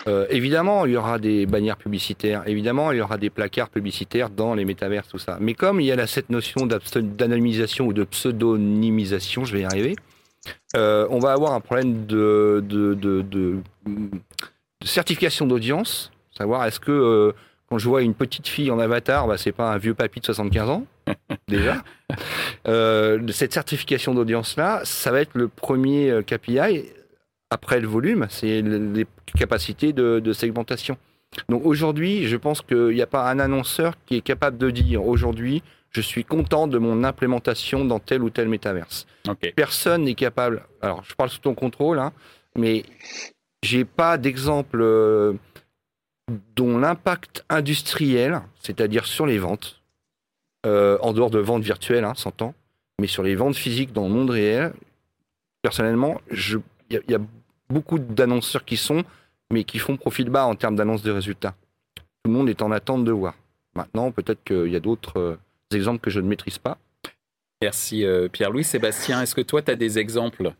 Euh, 0.08 0.28
évidemment, 0.30 0.86
il 0.86 0.94
y 0.94 0.98
aura 0.98 1.18
des 1.18 1.48
bannières 1.48 1.78
publicitaires. 1.78 2.44
Évidemment, 2.46 2.92
il 2.92 3.00
y 3.00 3.02
aura 3.02 3.18
des 3.18 3.32
placards 3.32 3.70
publicitaires 3.70 4.30
dans 4.30 4.54
les 4.54 4.64
métavers, 4.64 5.08
tout 5.08 5.18
ça. 5.18 5.38
Mais 5.42 5.56
comme 5.56 5.82
il 5.82 5.88
y 5.88 5.92
a 5.92 6.08
cette 6.08 6.30
notion 6.30 6.68
d'anonymisation 6.68 7.88
ou 7.88 7.94
de 7.94 8.04
pseudonymisation, 8.04 9.44
je 9.44 9.54
vais 9.54 9.62
y 9.62 9.66
arriver, 9.66 9.96
euh, 10.76 11.08
on 11.10 11.18
va 11.18 11.32
avoir 11.32 11.54
un 11.54 11.62
problème 11.62 12.06
de, 12.06 12.64
de, 12.64 12.94
de, 12.94 13.24
de 13.24 13.58
certification 14.84 15.48
d'audience 15.48 16.12
Savoir 16.38 16.66
est-ce 16.66 16.80
que 16.80 16.92
euh, 16.92 17.32
quand 17.70 17.78
je 17.78 17.88
vois 17.88 18.02
une 18.02 18.14
petite 18.14 18.48
fille 18.48 18.70
en 18.72 18.80
avatar, 18.80 19.28
bah, 19.28 19.38
c'est 19.38 19.52
pas 19.52 19.72
un 19.72 19.78
vieux 19.78 19.94
papy 19.94 20.20
de 20.20 20.26
75 20.26 20.70
ans 20.70 20.86
déjà. 21.48 21.84
Euh, 22.68 23.26
cette 23.30 23.54
certification 23.54 24.14
d'audience-là, 24.14 24.82
ça 24.84 25.12
va 25.12 25.22
être 25.22 25.34
le 25.34 25.48
premier 25.48 26.10
euh, 26.12 26.22
KPI 26.22 26.86
après 27.50 27.80
le 27.80 27.88
volume, 27.88 28.28
c'est 28.30 28.62
les 28.62 29.06
capacités 29.38 29.94
de, 29.94 30.34
segmentation. 30.34 30.98
Donc 31.48 31.66
aujourd'hui, 31.66 32.28
je 32.28 32.38
pense 32.38 32.62
qu'il 32.62 32.90
n'y 32.90 33.02
a 33.02 33.08
pas 33.08 33.30
un 33.30 33.40
annonceur 33.40 33.94
qui 34.06 34.16
est 34.16 34.22
capable 34.22 34.58
de 34.58 34.72
dire 34.72 35.06
aujourd'hui, 35.06 35.62
je 35.92 36.02
suis 36.02 36.26
content 36.26 36.68
de 36.68 36.78
mon 36.78 37.04
implémentation 37.04 37.86
dans 37.86 38.00
tel 38.00 38.24
ou 38.24 38.30
tel 38.30 38.50
métaverse. 38.50 39.06
Personne 39.56 40.04
n'est 40.04 40.16
capable. 40.16 40.66
Alors, 40.82 41.04
je 41.08 41.14
parle 41.14 41.30
sous 41.30 41.40
ton 41.40 41.54
contrôle, 41.54 42.00
hein, 42.00 42.12
mais 42.58 42.84
j'ai 43.64 43.86
pas 43.86 44.18
d'exemple 44.18 45.38
dont 46.56 46.78
l'impact 46.78 47.44
industriel, 47.50 48.42
c'est-à-dire 48.62 49.06
sur 49.06 49.26
les 49.26 49.38
ventes, 49.38 49.82
euh, 50.66 50.98
en 51.02 51.14
dehors 51.14 51.30
de 51.30 51.40
ventes 51.40 51.64
virtuelles, 51.64 52.04
hein, 52.04 52.16
s'entend, 52.16 52.56
mais 53.00 53.08
sur 53.08 53.24
les 53.24 53.36
ventes 53.36 53.56
physiques 53.56 53.94
dans 53.94 54.08
le 54.08 54.14
monde 54.14 54.32
réel, 54.32 54.74
personnellement, 55.62 56.20
il 56.32 57.02
y, 57.08 57.16
a 57.16 57.20
beaucoup 57.70 58.00
d'annonceurs 58.00 58.66
qui 58.66 58.78
sont, 58.78 59.04
mais 59.52 59.64
qui 59.64 59.78
font 59.78 59.98
profil 59.98 60.30
bas 60.30 60.46
en 60.46 60.56
termes 60.56 60.76
d'annonce 60.76 61.04
de 61.04 61.12
résultats. 61.12 61.56
Tout 61.96 62.32
le 62.32 62.32
monde 62.32 62.50
est 62.50 62.62
en 62.62 62.72
attente 62.72 63.06
de 63.06 63.12
voir. 63.12 63.36
Maintenant, 63.76 64.12
peut-être 64.12 64.44
qu'il 64.44 64.72
y 64.72 64.76
a 64.76 64.80
d'autres 64.80 65.20
euh, 65.20 65.38
exemples 65.72 66.00
que 66.00 66.10
je 66.10 66.20
ne 66.20 66.28
maîtrise 66.28 66.58
pas. 66.58 66.78
Merci 67.62 68.06
euh, 68.06 68.28
Pierre-Louis. 68.30 68.64
Sébastien, 68.64 69.22
est-ce 69.22 69.36
que 69.36 69.42
toi, 69.42 69.62
tu 69.62 69.72
as 69.72 69.76
des 69.76 70.00
exemples? 70.00 70.54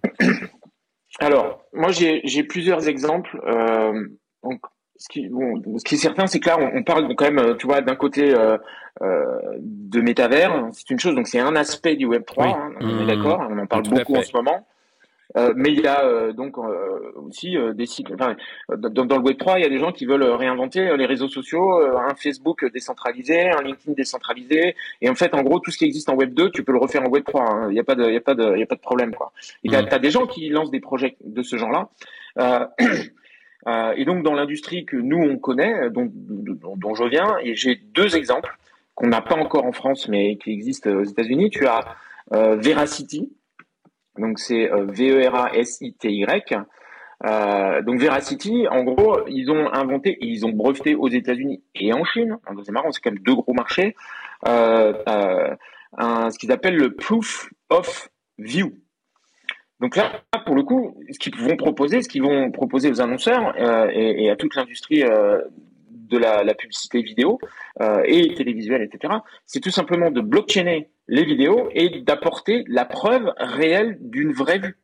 Alors, 1.20 1.64
moi, 1.74 1.92
j'ai 1.92 2.44
plusieurs 2.44 2.88
exemples. 2.88 3.40
donc, 4.44 4.60
ce 5.06 5.10
qui, 5.10 5.28
bon, 5.30 5.62
ce 5.78 5.84
qui 5.84 5.96
est 5.96 6.00
certain, 6.00 6.26
c'est 6.26 6.40
que 6.40 6.50
là, 6.50 6.58
on, 6.74 6.82
parle 6.82 7.14
quand 7.16 7.26
même, 7.26 7.38
euh, 7.38 7.54
tu 7.54 7.68
vois, 7.68 7.82
d'un 7.82 7.96
côté 7.96 8.34
euh, 8.34 8.58
euh, 9.04 9.24
de 9.60 10.02
métavers, 10.02 10.68
c'est 10.72 10.90
une 10.90 11.00
chose, 11.00 11.14
donc 11.14 11.28
c'est 11.28 11.40
un 11.40 11.56
aspect 11.56 11.96
du 11.96 12.08
Web 12.08 12.26
3, 12.26 12.48
hein, 12.48 12.74
on 12.82 12.90
est 12.90 13.04
mmh. 13.04 13.08
d'accord, 13.08 13.48
on 13.48 13.60
en 13.60 13.68
parle 13.68 13.84
beaucoup 13.84 14.16
en 14.16 14.24
ce 14.24 14.36
moment. 14.36 14.66
Euh, 15.38 15.54
mais 15.56 15.74
il 15.74 15.82
y 15.82 15.88
a 15.88 16.32
donc 16.32 16.58
aussi 16.58 17.58
des 17.74 17.86
sites. 17.86 18.08
Enfin, 18.14 18.38
dans, 18.70 19.06
dans, 19.06 19.18
le 19.18 19.22
Web 19.22 19.38
3, 19.38 19.60
il 19.60 19.64
y 19.64 19.66
a 19.66 19.70
des 19.70 19.80
gens 19.80 19.92
qui 19.92 20.06
veulent 20.06 20.24
réinventer 20.24 20.96
les 20.96 21.06
réseaux 21.06 21.28
sociaux, 21.28 21.72
un 21.98 22.16
Facebook 22.16 22.66
décentralisé, 22.72 23.50
un 23.50 23.62
LinkedIn 23.62 23.94
décentralisé. 23.94 24.76
Et 25.02 25.10
en 25.10 25.16
fait, 25.16 25.34
en 25.34 25.44
gros, 25.44 25.60
tout 25.60 25.72
ce 25.72 25.78
qui 25.78 25.86
existe 25.86 26.10
en 26.10 26.16
Web 26.16 26.34
2, 26.34 26.52
tu 26.52 26.64
peux 26.64 26.72
le 26.72 26.78
refaire 26.80 27.04
en 27.04 27.10
Web 27.10 27.26
3. 27.26 27.42
Hein. 27.42 27.68
Il 27.70 27.74
n'y 27.74 27.80
a 27.80 27.84
pas 27.84 27.96
de, 27.96 28.06
il 28.06 28.14
y 28.14 28.18
a 28.18 28.22
pas 28.22 28.34
de, 28.34 28.54
il 28.56 28.60
y 28.60 28.64
a 28.64 28.68
pas 28.68 28.76
de 28.76 28.82
problème 28.82 29.14
quoi. 29.14 29.34
Il 29.64 29.74
y 29.74 29.76
a, 29.76 29.80
as 29.80 30.00
des 30.00 30.12
gens 30.12 30.26
qui 30.26 30.48
lancent 30.48 30.72
des 30.72 30.80
projets 30.80 31.18
de 31.26 31.44
ce 31.44 31.58
genre-là. 31.58 31.90
et 33.68 34.06
donc 34.06 34.24
dans 34.24 34.34
l'industrie 34.34 34.86
que 34.86 34.98
nous 34.98 35.18
on 35.18 35.38
connaît, 35.38 35.90
dont, 35.90 36.08
dont, 36.12 36.76
dont 36.78 36.96
je 36.96 37.04
viens, 37.06 37.38
et 37.42 37.56
j'ai 37.56 37.76
deux 37.76 38.16
exemples 38.16 38.58
qu'on 38.94 39.08
n'a 39.08 39.22
pas 39.22 39.36
encore 39.36 39.66
en 39.66 39.72
France, 39.72 40.08
mais 40.08 40.38
qui 40.38 40.52
existent 40.52 40.92
aux 40.92 41.04
États-Unis. 41.04 41.50
Tu 41.50 41.66
as 41.66 41.96
Veracity 42.32 43.32
donc 44.18 44.40
c'est 44.40 44.72
euh, 44.72 44.86
V-E-R-A-S-I-T-Y. 44.86 46.56
Euh, 47.26 47.82
donc 47.82 48.00
Veracity, 48.00 48.68
en 48.70 48.84
gros, 48.84 49.28
ils 49.28 49.52
ont 49.52 49.72
inventé 49.74 50.12
et 50.12 50.26
ils 50.26 50.46
ont 50.46 50.52
breveté 50.52 50.96
aux 50.96 51.08
États-Unis 51.08 51.64
et 51.76 51.94
en 51.94 52.04
Chine. 52.04 52.38
C'est 52.64 52.72
marrant, 52.72 52.92
c'est 52.92 53.02
quand 53.02 53.12
même 53.12 53.24
deux 53.24 53.36
gros 53.36 53.54
marchés. 53.54 53.96
Euh, 54.48 54.94
euh, 55.10 55.56
un, 55.98 56.30
ce 56.30 56.38
qu'ils 56.38 56.52
appellent 56.52 56.76
le 56.76 56.94
proof 56.94 57.50
of 57.70 58.10
view. 58.38 58.74
Donc 59.82 59.96
là, 59.96 60.24
pour 60.46 60.56
le 60.56 60.64
coup, 60.64 60.98
ce 61.12 61.20
qu'ils 61.20 61.36
vont 61.36 61.58
proposer, 61.58 62.02
ce 62.02 62.10
qu'ils 62.10 62.24
vont 62.24 62.52
proposer 62.52 62.90
aux 62.90 63.02
annonceurs 63.02 63.54
euh, 63.60 63.90
et, 63.92 64.30
à 64.30 64.36
toute 64.36 64.56
l'industrie 64.56 65.04
euh, 65.04 65.42
de 65.90 66.18
la, 66.18 66.44
la, 66.44 66.54
publicité 66.54 67.02
vidéo 67.02 67.40
euh, 67.82 68.02
et 68.06 68.34
télévisuelle, 68.36 68.84
etc., 68.84 69.16
c'est 69.46 69.60
tout 69.60 69.72
simplement 69.72 70.12
de 70.12 70.22
blockchainer 70.22 70.90
les 71.08 71.26
vidéos 71.26 71.70
et 71.74 72.02
d'apporter 72.02 72.64
la 72.68 72.86
preuve 72.86 73.34
réelle 73.38 73.98
d'une 74.00 74.32
vraie 74.32 74.60
vue. 74.60 74.78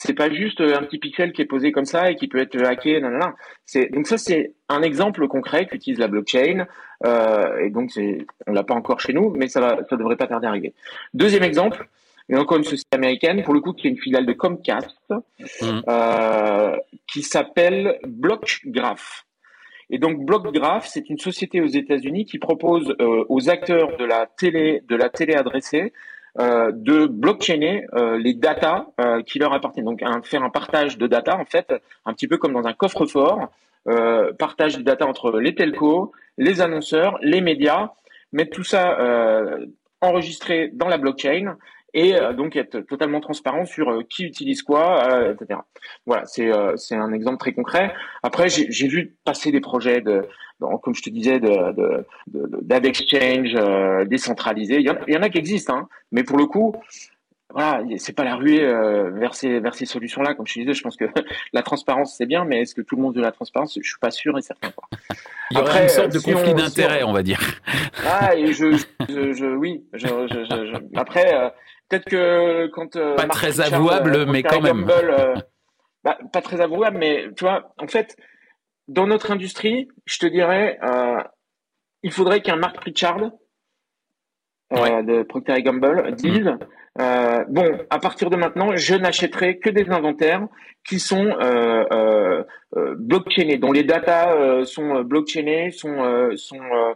C'est 0.00 0.14
pas 0.14 0.30
juste 0.30 0.60
un 0.60 0.82
petit 0.84 0.98
pixel 0.98 1.32
qui 1.32 1.42
est 1.42 1.46
posé 1.46 1.72
comme 1.72 1.84
ça 1.84 2.08
et 2.08 2.14
qui 2.14 2.28
peut 2.28 2.38
être 2.38 2.56
hacké, 2.62 3.00
nanana. 3.00 3.34
C'est 3.64 3.86
donc 3.86 4.06
ça 4.06 4.16
c'est 4.16 4.54
un 4.68 4.82
exemple 4.82 5.26
concret 5.26 5.66
qu'utilise 5.66 5.98
la 5.98 6.06
blockchain 6.06 6.68
euh, 7.04 7.58
et 7.58 7.70
donc 7.70 7.90
c'est 7.90 8.24
on 8.46 8.52
l'a 8.52 8.62
pas 8.62 8.74
encore 8.74 9.00
chez 9.00 9.12
nous, 9.12 9.30
mais 9.30 9.48
ça 9.48 9.60
va 9.60 9.80
ça 9.90 9.96
devrait 9.96 10.16
pas 10.16 10.28
tarder 10.28 10.46
à 10.46 10.50
arriver. 10.50 10.72
Deuxième 11.14 11.42
exemple, 11.42 11.88
et 12.28 12.36
encore 12.36 12.58
une 12.58 12.64
société 12.64 12.96
américaine 12.96 13.42
pour 13.42 13.54
le 13.54 13.60
coup 13.60 13.72
qui 13.72 13.86
est 13.86 13.90
une 13.90 13.98
filiale 13.98 14.26
de 14.26 14.32
Comcast 14.32 14.98
mmh. 15.10 15.80
euh, 15.88 16.76
qui 17.06 17.22
s'appelle 17.22 17.98
Blockgraph. 18.06 19.24
Et 19.90 19.98
donc 19.98 20.24
Blockgraph, 20.24 20.86
c'est 20.86 21.08
une 21.08 21.18
société 21.18 21.60
aux 21.60 21.66
États-Unis 21.66 22.26
qui 22.26 22.38
propose 22.38 22.94
euh, 23.00 23.24
aux 23.28 23.48
acteurs 23.48 23.96
de 23.96 24.04
la 24.04 24.26
télé, 24.26 24.82
de 24.86 24.96
la 24.96 25.08
télé 25.08 25.34
adressée, 25.34 25.92
euh, 26.38 26.70
de 26.72 27.06
blockchainer 27.06 27.86
euh, 27.94 28.18
les 28.18 28.34
datas 28.34 28.86
qui 29.26 29.38
leur 29.38 29.52
appartiennent. 29.52 29.86
Donc 29.86 30.02
un, 30.02 30.20
faire 30.22 30.42
un 30.42 30.50
partage 30.50 30.98
de 30.98 31.06
data, 31.06 31.38
en 31.38 31.46
fait, 31.46 31.72
un 32.04 32.12
petit 32.12 32.28
peu 32.28 32.36
comme 32.36 32.52
dans 32.52 32.66
un 32.66 32.74
coffre-fort, 32.74 33.48
partage 34.38 34.76
de 34.76 34.82
data 34.82 35.06
entre 35.06 35.38
les 35.40 35.54
telcos, 35.54 36.12
les 36.36 36.60
annonceurs, 36.60 37.18
les 37.22 37.40
médias, 37.40 37.92
mettre 38.32 38.50
tout 38.50 38.64
ça 38.64 38.98
enregistré 40.02 40.70
dans 40.74 40.88
la 40.88 40.98
blockchain 40.98 41.56
et 41.94 42.14
euh, 42.14 42.32
donc 42.32 42.56
être 42.56 42.80
totalement 42.80 43.20
transparent 43.20 43.64
sur 43.64 43.88
euh, 43.88 44.02
qui 44.08 44.24
utilise 44.24 44.62
quoi, 44.62 45.10
euh, 45.10 45.34
etc. 45.34 45.60
Voilà, 46.06 46.24
c'est 46.26 46.50
c'est 46.76 46.96
un 46.96 47.12
exemple 47.12 47.38
très 47.38 47.52
concret. 47.52 47.92
Après, 48.22 48.48
j'ai 48.48 48.88
vu 48.88 49.16
passer 49.24 49.52
des 49.52 49.60
projets 49.60 50.00
de, 50.00 50.22
comme 50.82 50.94
je 50.94 51.02
te 51.02 51.10
disais, 51.10 51.40
de 51.40 52.04
d'exchange 52.26 53.52
de, 53.52 54.04
décentralisé. 54.04 54.76
Il 54.76 54.86
y, 54.86 54.90
en, 54.90 54.96
il 55.06 55.14
y, 55.14 55.16
en, 55.16 55.22
a 55.22 55.28
qui 55.28 55.38
existent, 55.38 55.76
hein, 55.76 55.88
mais 56.12 56.24
pour 56.24 56.36
le 56.36 56.46
coup, 56.46 56.74
voilà, 57.52 57.82
c'est 57.96 58.14
pas 58.14 58.24
la 58.24 58.36
ruée 58.36 58.60
vers 59.14 59.34
ces 59.34 59.60
vers 59.60 59.74
ces 59.74 59.86
solutions-là. 59.86 60.34
Comme 60.34 60.46
je 60.46 60.54
te 60.54 60.60
disais, 60.60 60.74
je 60.74 60.82
pense 60.82 60.96
que 60.96 61.06
la 61.52 61.62
transparence 61.62 62.14
c'est 62.16 62.26
bien, 62.26 62.44
mais 62.44 62.62
est-ce 62.62 62.74
que 62.74 62.82
tout 62.82 62.96
le 62.96 63.02
monde 63.02 63.16
veut 63.16 63.22
la 63.22 63.32
transparence? 63.32 63.78
Je 63.80 63.88
suis 63.88 63.98
pas 64.00 64.10
sûr 64.10 64.36
et 64.38 64.42
certain. 64.42 64.70
Quoi. 64.70 64.88
Il 65.50 65.56
y 65.56 65.60
Après, 65.60 65.82
une 65.84 65.88
sorte 65.88 66.12
de 66.12 66.18
conflit 66.18 66.54
d'intérêt, 66.54 67.02
on... 67.04 67.12
va 67.12 67.22
dire. 67.22 67.40
Ah, 68.04 68.36
et 68.36 68.52
je, 68.52 68.76
je, 69.08 69.32
je 69.32 69.46
oui. 69.46 69.82
Je, 69.94 70.08
après, 70.94 71.52
Peut-être 71.88 72.04
que 72.04 72.66
quand 72.68 72.96
euh, 72.96 73.16
pas 73.16 73.26
très 73.26 73.60
avouable, 73.60 74.14
euh, 74.14 74.26
mais 74.26 74.42
quand 74.42 74.60
même. 74.60 74.86
Euh, 74.90 75.34
bah, 76.04 76.18
pas 76.32 76.42
très 76.42 76.60
avouable, 76.60 76.98
mais 76.98 77.28
tu 77.36 77.44
vois, 77.44 77.74
en 77.78 77.86
fait, 77.86 78.16
dans 78.88 79.06
notre 79.06 79.30
industrie, 79.30 79.88
je 80.04 80.18
te 80.18 80.26
dirais, 80.26 80.78
il 82.02 82.12
faudrait 82.12 82.40
qu'un 82.40 82.56
Mark 82.56 82.76
Pritchard 82.76 83.30
de 84.70 85.22
Procter 85.22 85.62
Gamble 85.62 86.14
dise. 86.14 86.44
Mm. 86.44 86.58
Euh, 87.00 87.44
bon, 87.48 87.78
à 87.90 87.98
partir 87.98 88.28
de 88.28 88.36
maintenant, 88.36 88.74
je 88.74 88.94
n'achèterai 88.94 89.58
que 89.58 89.70
des 89.70 89.88
inventaires 89.90 90.46
qui 90.86 90.98
sont 90.98 91.26
euh, 91.40 91.84
euh, 91.92 92.94
blockchainés, 92.98 93.58
dont 93.58 93.72
les 93.72 93.84
datas 93.84 94.64
sont 94.64 95.02
blockchainées, 95.02 95.70
sont, 95.70 96.30
sont 96.36 96.94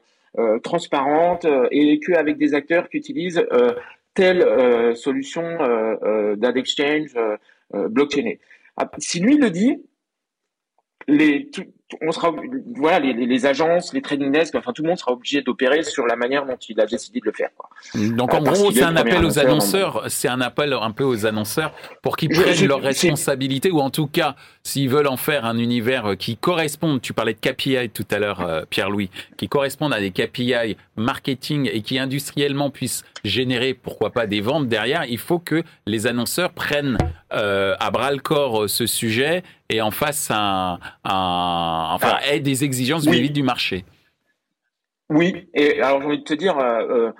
transparentes 0.62 1.46
et 1.70 2.00
qu'avec 2.00 2.36
des 2.38 2.54
acteurs 2.54 2.88
qui 2.88 2.96
utilisent 2.96 3.44
telle 4.14 4.42
euh, 4.42 4.94
solution 4.94 5.42
euh, 5.42 5.96
euh, 6.02 6.36
data 6.36 6.58
exchange 6.58 7.14
blockchainée. 7.72 8.40
Ah, 8.76 8.90
si 8.98 9.20
lui 9.20 9.36
le 9.36 9.50
dit, 9.50 9.82
les, 11.08 11.50
on 12.00 12.12
sera, 12.12 12.32
voilà, 12.76 12.98
les, 12.98 13.12
les, 13.12 13.46
agences, 13.46 13.92
les 13.92 14.02
trading 14.02 14.30
desks, 14.30 14.54
enfin 14.54 14.72
tout 14.72 14.82
le 14.82 14.88
monde 14.88 14.98
sera 14.98 15.12
obligé 15.12 15.42
d'opérer 15.42 15.82
sur 15.82 16.06
la 16.06 16.16
manière 16.16 16.46
dont 16.46 16.56
il 16.68 16.80
a 16.80 16.86
décidé 16.86 17.20
de 17.20 17.26
le 17.26 17.32
faire. 17.32 17.50
Quoi. 17.56 17.68
Donc 17.94 18.34
en 18.34 18.42
gros, 18.42 18.70
c'est 18.72 18.82
un 18.82 18.96
appel 18.96 19.24
aux 19.24 19.38
annonceurs, 19.38 20.04
c'est 20.08 20.28
un 20.28 20.40
appel 20.40 20.72
un 20.72 20.90
peu 20.90 21.04
aux 21.04 21.26
annonceurs 21.26 21.72
pour 22.02 22.16
qu'ils 22.16 22.30
prennent 22.30 22.66
leurs 22.66 22.82
responsabilités 22.82 23.70
ou 23.70 23.80
en 23.80 23.90
tout 23.90 24.06
cas, 24.06 24.36
s'ils 24.62 24.88
veulent 24.88 25.08
en 25.08 25.16
faire 25.16 25.44
un 25.44 25.58
univers 25.58 26.16
qui 26.18 26.36
corresponde, 26.36 27.00
tu 27.00 27.12
parlais 27.12 27.34
de 27.34 27.40
KPI 27.40 27.90
tout 27.90 28.06
à 28.10 28.18
l'heure, 28.18 28.40
euh, 28.40 28.62
Pierre-Louis, 28.68 29.10
qui 29.36 29.48
correspondent 29.48 29.94
à 29.94 30.00
des 30.00 30.10
KPI 30.10 30.76
marketing 30.96 31.68
et 31.72 31.82
qui 31.82 31.98
industriellement 31.98 32.70
puissent 32.70 33.04
générer, 33.24 33.74
pourquoi 33.74 34.10
pas, 34.10 34.26
des 34.26 34.40
ventes 34.40 34.68
derrière, 34.68 35.04
il 35.04 35.18
faut 35.18 35.38
que 35.38 35.62
les 35.86 36.06
annonceurs 36.06 36.52
prennent 36.52 36.98
euh, 37.32 37.74
à 37.80 37.90
bras 37.90 38.12
le 38.12 38.18
corps 38.18 38.68
ce 38.68 38.86
sujet 38.86 39.42
et 39.68 39.80
en 39.80 39.90
fassent 39.90 40.30
un, 40.30 40.78
un 41.04 41.81
enfin, 41.90 42.18
ait 42.30 42.40
des 42.40 42.64
exigences 42.64 43.06
vis-à-vis 43.06 43.30
du 43.30 43.42
marché. 43.42 43.84
Oui, 45.12 45.48
et 45.54 45.80
alors 45.80 46.00
j'ai 46.00 46.06
envie 46.06 46.18
de 46.18 46.24
te 46.24 46.34
dire, 46.34 46.58
euh, 46.58 47.08
euh, 47.08 47.12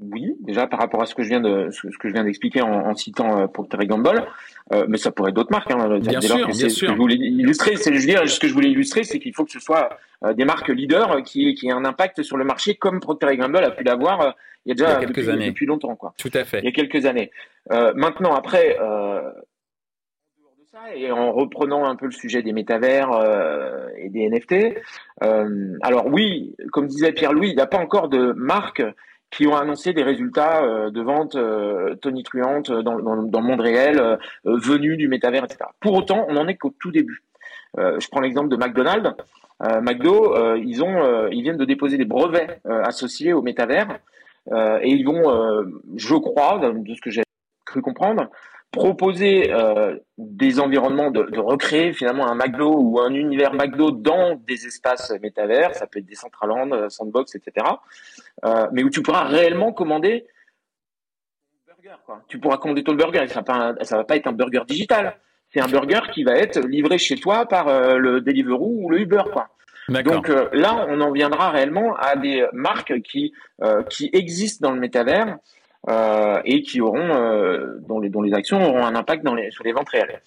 oui, 0.00 0.34
déjà 0.40 0.66
par 0.66 0.80
rapport 0.80 1.02
à 1.02 1.06
ce 1.06 1.14
que 1.14 1.22
je 1.22 1.28
viens 1.28 1.40
de 1.40 1.68
ce 1.70 1.86
que 1.98 2.08
je 2.08 2.12
viens 2.12 2.24
d'expliquer 2.24 2.62
en, 2.62 2.94
citant 2.96 3.40
euh, 3.40 3.46
Procter 3.46 3.86
Gamble, 3.86 4.26
euh, 4.72 4.86
mais 4.88 4.98
ça 4.98 5.12
pourrait 5.12 5.30
être 5.30 5.36
d'autres 5.36 5.52
marques. 5.52 5.70
Hein, 5.70 5.98
bien 5.98 6.20
sûr, 6.20 6.46
bien 6.46 6.52
sûr. 6.52 6.70
Ce 6.70 6.80
que 6.80 6.92
je 6.92 6.96
voulais 6.96 7.14
illustrer, 7.16 7.76
c'est 7.76 7.92
je 7.92 8.00
veux 8.00 8.06
dire, 8.06 8.28
ce 8.28 8.40
que 8.40 8.48
je 8.48 8.54
voulais 8.54 8.70
illustrer, 8.70 9.04
c'est 9.04 9.18
qu'il 9.18 9.34
faut 9.34 9.44
que 9.44 9.52
ce 9.52 9.60
soit 9.60 9.90
des 10.34 10.44
marques 10.44 10.68
leaders 10.68 11.22
qui 11.22 11.54
qui 11.54 11.68
aient 11.68 11.72
un 11.72 11.84
impact 11.84 12.22
sur 12.22 12.36
le 12.36 12.44
marché, 12.44 12.74
comme 12.74 13.00
Procter 13.00 13.36
Gamble 13.36 13.64
a 13.64 13.70
pu 13.70 13.84
l'avoir 13.84 14.34
il 14.66 14.70
y 14.70 14.72
a 14.72 14.74
déjà 14.74 14.96
quelques 14.96 15.16
depuis, 15.16 15.30
années. 15.30 15.46
depuis 15.48 15.66
longtemps, 15.66 15.96
quoi. 15.96 16.12
Tout 16.18 16.30
à 16.34 16.44
fait. 16.44 16.58
Il 16.58 16.64
y 16.64 16.68
a 16.68 16.72
quelques 16.72 17.06
années. 17.06 17.30
maintenant, 17.94 18.34
après 18.34 18.76
et 20.94 21.10
en 21.10 21.32
reprenant 21.32 21.84
un 21.84 21.96
peu 21.96 22.06
le 22.06 22.12
sujet 22.12 22.42
des 22.42 22.52
métavers 22.52 23.10
euh, 23.12 23.88
et 23.96 24.08
des 24.08 24.28
NFT, 24.28 24.76
euh, 25.22 25.76
alors 25.82 26.06
oui, 26.06 26.54
comme 26.72 26.86
disait 26.86 27.12
Pierre-Louis, 27.12 27.50
il 27.50 27.56
n'y 27.56 27.62
a 27.62 27.66
pas 27.66 27.78
encore 27.78 28.08
de 28.08 28.32
marques 28.32 28.84
qui 29.30 29.46
ont 29.46 29.56
annoncé 29.56 29.92
des 29.92 30.02
résultats 30.02 30.62
euh, 30.62 30.90
de 30.90 31.00
vente 31.00 31.36
tonitruantes 32.00 32.70
dans, 32.70 32.98
dans, 32.98 33.40
le 33.40 33.46
monde 33.46 33.60
réel, 33.60 34.18
venus 34.44 34.96
du 34.96 35.08
métavers, 35.08 35.44
etc. 35.44 35.64
Pour 35.80 35.94
autant, 35.94 36.26
on 36.28 36.34
n'en 36.34 36.46
est 36.46 36.56
qu'au 36.56 36.72
tout 36.78 36.92
début. 36.92 37.22
je 37.76 38.08
prends 38.08 38.20
l'exemple 38.20 38.48
de 38.48 38.56
McDonald's. 38.56 39.10
McDo, 39.82 40.56
ils 40.56 40.82
ont, 40.82 41.28
ils 41.28 41.42
viennent 41.42 41.58
de 41.58 41.64
déposer 41.64 41.98
des 41.98 42.04
brevets 42.04 42.60
associés 42.64 43.32
au 43.32 43.42
métavers 43.42 43.98
et 44.50 44.88
ils 44.88 45.04
vont, 45.04 45.22
je 45.96 46.14
crois, 46.14 46.58
de 46.58 46.94
ce 46.94 47.00
que 47.00 47.10
j'ai 47.10 47.22
cru 47.66 47.82
comprendre, 47.82 48.28
proposer 48.70 49.52
euh, 49.52 49.96
des 50.16 50.60
environnements 50.60 51.10
de, 51.10 51.24
de, 51.24 51.40
recréer 51.40 51.92
finalement 51.92 52.30
un 52.30 52.34
McDo 52.34 52.72
ou 52.78 53.00
un 53.00 53.12
univers 53.12 53.52
McDo 53.52 53.90
dans 53.90 54.36
des 54.36 54.66
espaces 54.66 55.12
métavers, 55.20 55.74
ça 55.74 55.86
peut 55.86 55.98
être 55.98 56.06
des 56.06 56.14
Centraland, 56.14 56.70
euh, 56.70 56.88
Sandbox, 56.88 57.34
etc. 57.34 57.66
Euh, 58.44 58.68
mais 58.72 58.84
où 58.84 58.90
tu 58.90 59.02
pourras 59.02 59.24
réellement 59.24 59.72
commander 59.72 60.26
burger. 61.66 61.96
Quoi. 62.06 62.22
Tu 62.28 62.38
pourras 62.38 62.58
commander 62.58 62.84
ton 62.84 62.94
burger. 62.94 63.26
Ça 63.28 63.40
va 63.40 63.42
pas, 63.42 63.74
ça 63.84 63.96
va 63.96 64.04
pas 64.04 64.16
être 64.16 64.26
un 64.26 64.32
burger 64.32 64.62
digital. 64.66 65.16
C'est 65.52 65.60
un 65.60 65.66
burger 65.66 66.00
qui 66.12 66.22
va 66.22 66.36
être 66.36 66.60
livré 66.60 66.98
chez 66.98 67.16
toi 67.16 67.46
par 67.46 67.66
euh, 67.68 67.96
le 67.96 68.20
Deliveroo 68.20 68.84
ou 68.84 68.90
le 68.90 69.00
Uber. 69.00 69.22
Quoi. 69.32 69.48
Donc 70.04 70.30
euh, 70.30 70.48
là, 70.52 70.86
on 70.88 71.00
en 71.00 71.10
viendra 71.10 71.50
réellement 71.50 71.96
à 71.96 72.14
des 72.14 72.46
marques 72.52 73.00
qui 73.02 73.32
qui 73.88 74.10
existent 74.12 74.68
dans 74.68 74.74
le 74.74 74.80
métavers 74.80 75.38
euh, 75.88 76.40
et 76.44 76.62
qui 76.62 76.80
auront 76.80 77.14
euh, 77.14 77.78
dont 77.88 78.00
les 78.00 78.34
actions 78.34 78.62
auront 78.62 78.84
un 78.84 78.94
impact 78.94 79.24
dans 79.24 79.34
les 79.34 79.50
sur 79.50 79.64
les 79.64 79.72
ventes 79.72 79.88
réelles. 79.88 80.20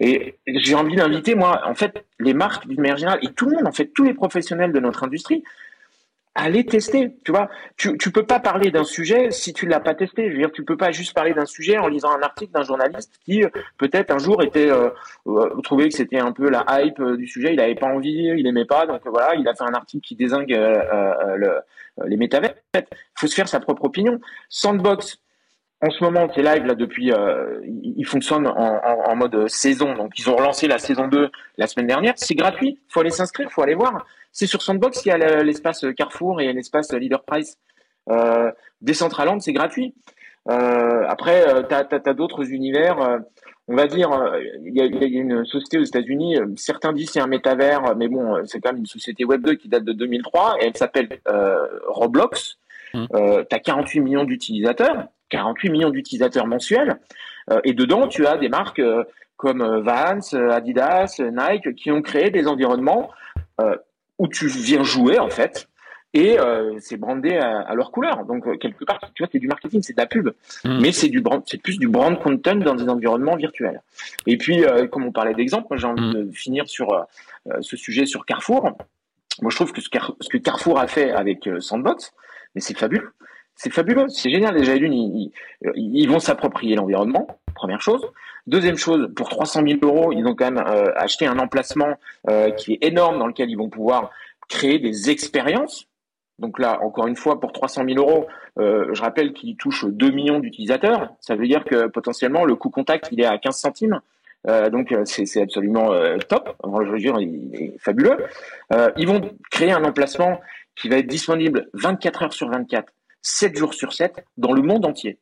Et 0.00 0.38
j'ai 0.46 0.74
envie 0.74 0.96
d'inviter 0.96 1.34
moi 1.34 1.60
en 1.66 1.74
fait 1.74 2.04
les 2.18 2.34
marques 2.34 2.66
d'une 2.66 2.80
manière 2.80 2.96
générale 2.96 3.20
et 3.22 3.32
tout 3.32 3.46
le 3.46 3.56
monde 3.56 3.68
en 3.68 3.72
fait 3.72 3.86
tous 3.86 4.04
les 4.04 4.14
professionnels 4.14 4.72
de 4.72 4.80
notre 4.80 5.04
industrie 5.04 5.44
allez 6.34 6.64
tester. 6.66 7.16
Tu 7.24 7.32
vois, 7.32 7.48
tu, 7.76 7.96
tu 7.98 8.10
peux 8.10 8.24
pas 8.24 8.40
parler 8.40 8.70
d'un 8.70 8.84
sujet 8.84 9.30
si 9.30 9.52
tu 9.52 9.66
l'as 9.66 9.80
pas 9.80 9.94
testé. 9.94 10.28
Je 10.28 10.32
veux 10.32 10.38
dire, 10.38 10.52
tu 10.52 10.64
peux 10.64 10.76
pas 10.76 10.90
juste 10.90 11.14
parler 11.14 11.32
d'un 11.32 11.46
sujet 11.46 11.78
en 11.78 11.88
lisant 11.88 12.10
un 12.10 12.22
article 12.22 12.52
d'un 12.52 12.62
journaliste 12.62 13.18
qui 13.24 13.42
peut-être 13.78 14.10
un 14.10 14.18
jour 14.18 14.42
était 14.42 14.70
euh, 14.70 14.90
euh 15.26 15.60
trouvé 15.62 15.88
que 15.88 15.94
c'était 15.94 16.18
un 16.18 16.32
peu 16.32 16.50
la 16.50 16.64
hype 16.68 17.00
euh, 17.00 17.16
du 17.16 17.26
sujet. 17.26 17.54
Il 17.54 17.60
avait 17.60 17.74
pas 17.74 17.86
envie, 17.86 18.32
il 18.36 18.46
aimait 18.46 18.64
pas, 18.64 18.86
donc 18.86 19.00
voilà, 19.06 19.34
il 19.36 19.46
a 19.48 19.54
fait 19.54 19.64
un 19.64 19.74
article 19.74 20.06
qui 20.06 20.16
désingue 20.16 20.52
euh, 20.52 21.36
le, 21.36 21.60
les 22.06 22.16
métavers. 22.16 22.54
Il 22.74 22.82
faut 23.14 23.26
se 23.26 23.34
faire 23.34 23.48
sa 23.48 23.60
propre 23.60 23.84
opinion. 23.84 24.20
Sandbox, 24.48 25.18
en 25.86 25.90
ce 25.90 26.02
moment, 26.02 26.28
c'est 26.34 26.42
live 26.42 26.64
là 26.64 26.74
depuis, 26.74 27.12
euh, 27.12 27.60
ils 27.64 28.06
fonctionnent 28.06 28.46
en, 28.46 28.80
en, 28.84 29.10
en, 29.10 29.16
mode 29.16 29.48
saison. 29.48 29.94
Donc 29.94 30.18
ils 30.18 30.30
ont 30.30 30.36
relancé 30.36 30.66
la 30.66 30.78
saison 30.78 31.08
2 31.08 31.30
la 31.58 31.66
semaine 31.66 31.86
dernière. 31.86 32.14
C'est 32.16 32.34
gratuit, 32.34 32.80
faut 32.88 33.00
aller 33.00 33.10
s'inscrire, 33.10 33.50
faut 33.50 33.62
aller 33.62 33.74
voir. 33.74 34.06
C'est 34.32 34.46
sur 34.46 34.62
Sandbox, 34.62 35.04
il 35.04 35.08
y 35.08 35.12
a 35.12 35.42
l'espace 35.42 35.84
Carrefour 35.96 36.40
et 36.40 36.52
l'espace 36.52 36.92
Leader 36.92 37.22
Price. 37.24 37.58
Euh, 38.10 38.50
Decentraland, 38.80 39.40
c'est 39.40 39.52
gratuit. 39.52 39.94
Euh, 40.50 41.04
après, 41.08 41.48
euh, 41.48 41.62
tu 41.62 41.74
as, 41.74 42.14
d'autres 42.14 42.50
univers. 42.50 43.00
Euh, 43.00 43.18
on 43.66 43.76
va 43.76 43.86
dire, 43.86 44.10
il 44.62 44.74
y 44.74 44.82
a, 44.82 44.84
y 44.84 45.04
a, 45.04 45.06
une 45.06 45.44
société 45.46 45.78
aux 45.78 45.84
États-Unis. 45.84 46.36
Certains 46.56 46.92
disent 46.92 47.10
c'est 47.12 47.20
un 47.20 47.26
métavers, 47.26 47.96
mais 47.96 48.08
bon, 48.08 48.44
c'est 48.44 48.60
quand 48.60 48.72
même 48.72 48.80
une 48.80 48.86
société 48.86 49.24
Web 49.24 49.42
2 49.42 49.54
qui 49.54 49.68
date 49.68 49.84
de 49.84 49.94
2003 49.94 50.56
et 50.60 50.66
elle 50.66 50.76
s'appelle 50.76 51.08
Roblox. 51.86 52.58
Mmh. 52.92 53.06
tu 53.48 53.56
as 53.56 53.58
48 53.58 54.00
millions 54.00 54.24
d'utilisateurs, 54.24 55.06
48 55.34 55.70
millions 55.70 55.90
d'utilisateurs 55.90 56.46
mensuels, 56.46 56.98
et 57.64 57.74
dedans 57.74 58.08
tu 58.08 58.26
as 58.26 58.36
des 58.36 58.48
marques 58.48 58.80
comme 59.36 59.62
Vans, 59.80 60.50
Adidas, 60.50 61.20
Nike 61.20 61.74
qui 61.74 61.90
ont 61.90 62.00
créé 62.00 62.30
des 62.30 62.46
environnements 62.46 63.10
où 64.18 64.28
tu 64.28 64.46
viens 64.48 64.82
jouer 64.82 65.18
en 65.18 65.28
fait 65.28 65.68
et 66.14 66.38
euh, 66.38 66.76
c'est 66.78 66.96
brandé 66.96 67.36
à, 67.36 67.74
leur 67.74 67.90
couleur. 67.90 68.24
Donc 68.24 68.46
euh, 68.46 68.56
quelque 68.56 68.84
part, 68.84 69.00
tu 69.14 69.22
vois, 69.22 69.28
c'est 69.30 69.40
du 69.40 69.48
marketing, 69.48 69.82
c'est 69.82 69.94
de 69.94 70.00
la 70.00 70.06
pub, 70.06 70.30
hmm. 70.64 70.80
mais 70.80 70.92
c'est 70.92 71.08
du 71.08 71.20
brand, 71.20 71.42
c'est 71.44 71.60
plus 71.60 71.76
du 71.76 71.88
brand 71.88 72.16
content 72.18 72.54
dans 72.54 72.76
des 72.76 72.88
environnements 72.88 73.36
virtuels. 73.36 73.82
Et 74.26 74.38
puis, 74.38 74.64
euh, 74.64 74.86
comme 74.86 75.04
on 75.04 75.12
parlait 75.12 75.34
d'exemple, 75.34 75.66
moi 75.70 75.76
j'ai 75.76 75.88
envie 75.88 76.08
hmm. 76.08 76.28
de 76.28 76.32
finir 76.32 76.68
sur 76.68 76.92
euh, 76.92 77.02
ce 77.60 77.76
sujet 77.76 78.06
sur 78.06 78.24
Carrefour. 78.24 78.62
Moi, 79.42 79.50
je 79.50 79.56
trouve 79.56 79.72
que 79.72 79.80
ce, 79.80 79.88
que 79.88 80.38
Carrefour 80.38 80.78
a 80.78 80.86
fait 80.86 81.10
avec 81.10 81.48
Sandbox, 81.58 82.14
mais 82.54 82.60
c'est 82.60 82.78
fabuleux. 82.78 83.10
C'est 83.56 83.72
fabuleux, 83.72 84.08
c'est 84.08 84.30
génial. 84.30 84.54
Déjà, 84.56 84.76
d'une, 84.76 85.30
ils, 85.74 86.08
vont 86.08 86.18
s'approprier 86.18 86.76
l'environnement, 86.76 87.38
première 87.54 87.80
chose. 87.80 88.04
Deuxième 88.46 88.76
chose, 88.76 89.10
pour 89.14 89.28
300 89.28 89.62
000 89.66 89.80
euros, 89.82 90.12
ils 90.12 90.26
ont 90.26 90.34
quand 90.34 90.50
même 90.50 90.64
acheté 90.96 91.26
un 91.26 91.38
emplacement 91.38 91.94
qui 92.56 92.74
est 92.74 92.84
énorme 92.84 93.18
dans 93.18 93.26
lequel 93.26 93.48
ils 93.48 93.56
vont 93.56 93.70
pouvoir 93.70 94.10
créer 94.48 94.78
des 94.78 95.08
expériences 95.08 95.86
donc 96.38 96.58
là, 96.58 96.80
encore 96.82 97.06
une 97.06 97.16
fois, 97.16 97.40
pour 97.40 97.52
300 97.52 97.84
000 97.86 97.98
euros, 97.98 98.26
euh, 98.58 98.88
je 98.92 99.02
rappelle 99.02 99.32
qu'il 99.32 99.56
touche 99.56 99.84
2 99.84 100.10
millions 100.10 100.40
d'utilisateurs. 100.40 101.10
Ça 101.20 101.36
veut 101.36 101.46
dire 101.46 101.64
que 101.64 101.86
potentiellement, 101.86 102.44
le 102.44 102.56
coût 102.56 102.70
contact, 102.70 103.08
il 103.12 103.20
est 103.20 103.26
à 103.26 103.38
15 103.38 103.56
centimes. 103.56 104.00
Euh, 104.46 104.68
donc 104.68 104.92
euh, 104.92 105.04
c'est 105.06 105.40
absolument 105.40 105.92
euh, 105.92 106.18
top. 106.18 106.54
je 106.62 106.90
veux 106.90 106.98
dire, 106.98 107.18
il 107.18 107.54
est 107.54 107.74
fabuleux. 107.78 108.16
Euh, 108.72 108.90
ils 108.96 109.06
vont 109.06 109.22
créer 109.50 109.72
un 109.72 109.84
emplacement 109.84 110.40
qui 110.76 110.88
va 110.88 110.98
être 110.98 111.06
disponible 111.06 111.68
24 111.72 112.22
heures 112.24 112.32
sur 112.32 112.50
24, 112.50 112.92
7 113.24 113.58
jours 113.58 113.74
sur 113.74 113.92
7, 113.92 114.24
dans 114.36 114.52
le 114.52 114.62
monde 114.62 114.84
entier. 114.84 115.18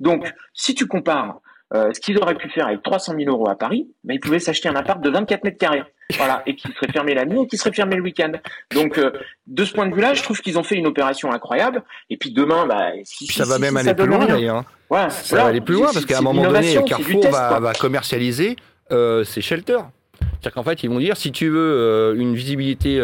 Donc, 0.00 0.32
si 0.52 0.74
tu 0.74 0.86
compares 0.86 1.40
euh, 1.74 1.90
ce 1.94 2.00
qu'ils 2.00 2.18
auraient 2.18 2.34
pu 2.34 2.50
faire 2.50 2.66
avec 2.66 2.82
300 2.82 3.14
000 3.16 3.30
euros 3.30 3.48
à 3.48 3.54
Paris, 3.54 3.88
mais 4.04 4.16
ils 4.16 4.20
pouvaient 4.20 4.40
s'acheter 4.40 4.68
un 4.68 4.74
appart 4.74 5.00
de 5.00 5.08
24 5.08 5.44
mètres 5.44 5.58
carrés. 5.58 5.82
Voilà, 6.18 6.42
et 6.44 6.54
qui 6.54 6.68
serait 6.68 6.92
fermé 6.92 7.14
la 7.14 7.24
nuit 7.24 7.42
et 7.42 7.46
qui 7.46 7.56
serait 7.56 7.72
fermé 7.72 7.96
le 7.96 8.02
week-end. 8.02 8.32
Donc, 8.74 8.98
euh, 8.98 9.12
de 9.46 9.64
ce 9.64 9.72
point 9.72 9.86
de 9.86 9.94
vue-là, 9.94 10.12
je 10.12 10.22
trouve 10.22 10.38
qu'ils 10.40 10.58
ont 10.58 10.62
fait 10.62 10.74
une 10.74 10.86
opération 10.86 11.32
incroyable. 11.32 11.82
Et 12.10 12.18
puis 12.18 12.32
demain, 12.32 12.66
bah, 12.66 12.90
si, 13.04 13.26
ça 13.26 13.44
va 13.44 13.58
même 13.58 13.76
aller 13.76 13.94
plus 13.94 14.06
loin 14.06 14.26
d'ailleurs. 14.26 14.64
Ouais, 14.90 15.08
ça 15.08 15.36
va 15.36 15.46
aller 15.46 15.62
plus 15.62 15.74
loin 15.74 15.88
parce 15.92 16.04
qu'à 16.04 16.18
un 16.18 16.22
moment 16.22 16.46
donné, 16.46 16.74
Carrefour 16.84 17.26
va, 17.30 17.58
va, 17.58 17.72
commercialiser 17.72 18.56
euh, 18.90 19.24
ses 19.24 19.40
shelters. 19.40 19.88
C'est-à-dire 20.20 20.52
qu'en 20.52 20.64
fait, 20.64 20.82
ils 20.82 20.90
vont 20.90 20.98
dire 20.98 21.16
si 21.16 21.32
tu 21.32 21.48
veux 21.48 21.58
euh, 21.58 22.14
une 22.16 22.34
visibilité 22.34 23.02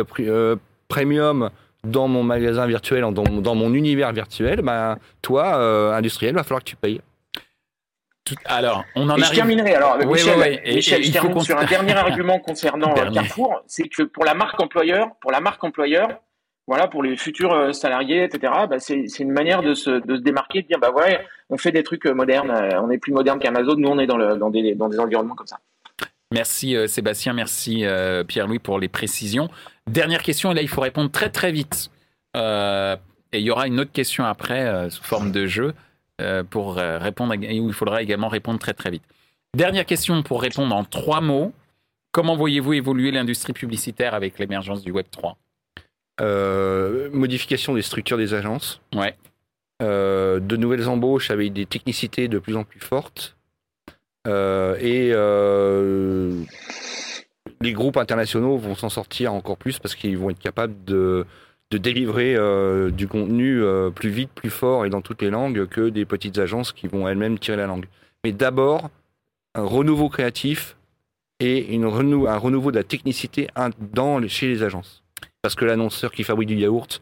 premium 0.89 1.51
dans 1.85 2.09
mon 2.09 2.23
magasin 2.23 2.67
virtuel, 2.67 3.03
dans, 3.03 3.12
dans 3.12 3.55
mon 3.55 3.73
univers 3.73 4.12
virtuel, 4.12 4.62
bah, 4.62 4.99
toi, 5.23 5.95
industriel, 5.95 6.35
va 6.35 6.43
falloir 6.43 6.61
que 6.61 6.71
tu 6.71 6.77
payes. 6.77 7.01
Alors, 8.45 8.85
on 8.95 9.09
en 9.09 9.17
et 9.17 9.23
Je 9.23 9.33
terminerai 9.33 9.75
alors 9.75 9.93
avec 9.93 10.07
Michel. 10.07 10.61
Michel, 10.64 11.03
je 11.03 11.12
termine 11.12 11.41
sur 11.41 11.59
un 11.59 11.64
dernier 11.64 11.95
argument 11.95 12.38
concernant 12.38 12.95
euh, 12.97 13.11
Carrefour, 13.11 13.62
c'est 13.67 13.88
que 13.88 14.03
pour 14.03 14.25
la 14.25 14.35
marque 14.35 14.61
employeur, 14.61 15.09
pour 15.21 15.31
la 15.31 15.41
marque 15.41 15.62
employeur, 15.64 16.09
voilà, 16.67 16.87
pour 16.87 17.03
les 17.03 17.17
futurs 17.17 17.53
euh, 17.53 17.73
salariés, 17.73 18.25
etc. 18.25 18.53
Bah, 18.69 18.79
c'est 18.79 19.07
une 19.21 19.33
manière 19.33 19.62
de 19.62 19.75
se, 19.75 19.91
de 19.91 20.17
se 20.17 20.21
démarquer, 20.21 20.62
de 20.62 20.67
dire 20.67 20.79
bah 20.79 20.91
ouais, 20.91 21.25
on 21.49 21.57
fait 21.57 21.73
des 21.73 21.83
trucs 21.83 22.07
euh, 22.07 22.14
modernes, 22.14 22.53
on 22.83 22.91
est 22.91 22.99
plus 22.99 23.12
moderne 23.12 23.38
qu'Amazon, 23.38 23.77
nous 23.77 23.88
on 23.88 23.99
est 23.99 24.07
dans, 24.07 24.19
le, 24.19 24.37
dans, 24.37 24.51
des, 24.51 24.75
dans 24.75 24.88
des 24.88 24.99
environnements 24.99 25.35
comme 25.35 25.47
ça. 25.47 25.59
Merci 26.31 26.77
Sébastien, 26.88 27.33
merci 27.33 27.87
Pierre-Louis 28.27 28.59
pour 28.59 28.79
les 28.79 28.88
précisions. 28.88 29.49
Dernière 29.88 30.22
question, 30.22 30.53
et 30.53 30.55
là 30.55 30.62
il 30.62 30.68
faut 30.68 30.81
répondre 30.81 31.11
très 31.11 31.31
très 31.31 31.53
vite. 31.53 31.90
et 32.35 32.98
il 33.33 33.40
y 33.40 33.51
aura 33.51 33.66
une 33.66 33.81
autre 33.81 33.92
question 33.92 34.24
après 34.24 34.90
sous 34.90 35.03
forme 35.03 35.33
de 35.33 35.46
jeu. 35.46 35.74
Euh, 36.20 36.42
pour 36.42 36.79
euh, 36.79 36.98
répondre, 36.98 37.33
où 37.37 37.68
il 37.68 37.72
faudra 37.72 38.03
également 38.03 38.27
répondre 38.27 38.59
très 38.59 38.74
très 38.74 38.90
vite. 38.90 39.05
Dernière 39.57 39.87
question 39.87 40.20
pour 40.24 40.42
répondre 40.42 40.74
en 40.74 40.83
trois 40.83 41.20
mots. 41.20 41.53
Comment 42.11 42.37
voyez-vous 42.37 42.72
évoluer 42.72 43.12
l'industrie 43.12 43.53
publicitaire 43.53 44.14
avec 44.14 44.38
l'émergence 44.40 44.83
du 44.83 44.90
Web 44.90 45.07
3 45.12 45.38
euh, 46.20 47.09
Modification 47.12 47.74
des 47.74 47.83
structures 47.83 48.16
des 48.16 48.35
agences. 48.35 48.81
Ouais. 48.94 49.14
de 49.81 50.57
nouvelles 50.57 50.88
embauches 50.88 51.31
avec 51.31 51.53
des 51.53 51.66
technicités 51.66 52.27
de 52.27 52.40
plus 52.40 52.57
en 52.57 52.64
plus 52.64 52.81
fortes. 52.81 53.37
et 54.27 55.12
les 57.61 57.73
groupes 57.73 57.97
internationaux 57.97 58.57
vont 58.57 58.75
s'en 58.75 58.88
sortir 58.88 59.33
encore 59.33 59.57
plus 59.57 59.79
parce 59.79 59.94
qu'ils 59.94 60.18
vont 60.18 60.31
être 60.31 60.38
capables 60.38 60.75
de 60.85 61.27
de 61.71 61.79
délivrer 61.79 62.35
euh, 62.35 62.90
du 62.90 63.09
contenu 63.09 63.62
euh, 63.62 63.90
plus 63.90 64.09
vite, 64.09 64.31
plus 64.35 64.51
fort 64.51 64.87
et 64.87 64.90
dans 64.90 65.03
toutes 65.03 65.23
les 65.23 65.31
langues 65.31 65.66
que 65.66 65.88
des 65.88 66.05
petites 66.05 66.38
agences 66.38 66.73
qui 66.73 66.88
vont 66.88 67.07
elles-mêmes 67.09 67.38
tirer 67.38 67.59
la 67.59 67.66
langue. 67.66 67.87
Mais 68.25 68.33
d'abord, 68.33 68.88
un 69.55 69.64
renouveau 69.64 70.09
créatif 70.09 70.77
et 71.40 71.79
un 71.81 71.88
renouveau 72.38 72.71
de 72.71 72.77
la 72.77 72.85
technicité 72.85 73.49
dans, 73.92 74.27
chez 74.27 74.49
les 74.49 74.62
agences. 74.62 75.05
Parce 75.42 75.55
que 75.55 75.64
l'annonceur 75.64 76.11
qui 76.11 76.25
fabrique 76.25 76.49
du 76.49 76.57
yaourt 76.57 77.01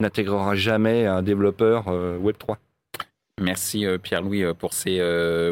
n'intégrera 0.00 0.54
jamais 0.54 1.06
un 1.06 1.22
développeur 1.22 1.84
euh, 1.88 2.18
Web3. 2.18 2.56
Merci 3.40 3.86
Pierre-Louis 4.02 4.44
pour 4.58 4.72
ces, 4.72 5.00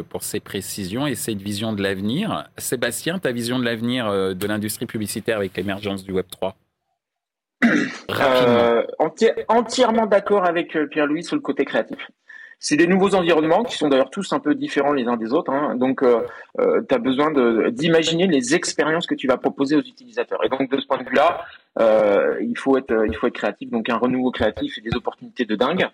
pour 0.09 0.23
ces 0.23 0.39
précisions 0.39 1.07
et 1.07 1.15
cette 1.15 1.41
vision 1.41 1.73
de 1.73 1.81
l'avenir. 1.81 2.47
Sébastien, 2.57 3.19
ta 3.19 3.31
vision 3.31 3.59
de 3.59 3.65
l'avenir 3.65 4.11
de 4.35 4.47
l'industrie 4.47 4.85
publicitaire 4.85 5.37
avec 5.37 5.55
l'émergence 5.55 6.03
du 6.03 6.13
Web3 6.13 6.53
euh, 8.09 8.83
entièrement 9.47 10.05
d'accord 10.05 10.45
avec 10.45 10.75
euh, 10.75 10.87
Pierre-Louis 10.87 11.23
sur 11.23 11.35
le 11.35 11.41
côté 11.41 11.65
créatif. 11.65 12.11
C'est 12.59 12.75
des 12.75 12.87
nouveaux 12.87 13.13
environnements 13.13 13.63
qui 13.63 13.77
sont 13.77 13.87
d'ailleurs 13.87 14.09
tous 14.09 14.33
un 14.33 14.39
peu 14.39 14.55
différents 14.55 14.93
les 14.93 15.05
uns 15.05 15.17
des 15.17 15.31
autres. 15.31 15.51
Hein. 15.51 15.75
Donc, 15.75 16.01
euh, 16.01 16.21
euh 16.59 16.81
tu 16.87 16.95
as 16.95 16.97
besoin 16.97 17.31
d'imaginer 17.69 18.25
les 18.25 18.55
expériences 18.55 19.05
que 19.05 19.13
tu 19.13 19.27
vas 19.27 19.37
proposer 19.37 19.75
aux 19.75 19.81
utilisateurs. 19.81 20.43
Et 20.43 20.49
donc, 20.49 20.71
de 20.71 20.79
ce 20.79 20.87
point 20.87 20.97
de 20.97 21.07
vue-là, 21.07 21.45
euh, 21.79 22.35
il 22.41 22.49
il 22.49 22.57
faut 22.57 22.77
être 22.77 23.29
créatif. 23.29 23.69
Donc, 23.69 23.89
un 23.89 23.97
renouveau 23.97 24.31
créatif 24.31 24.79
et 24.79 24.81
des 24.81 24.95
opportunités 24.95 25.45
de 25.45 25.55
dingue. 25.55 25.87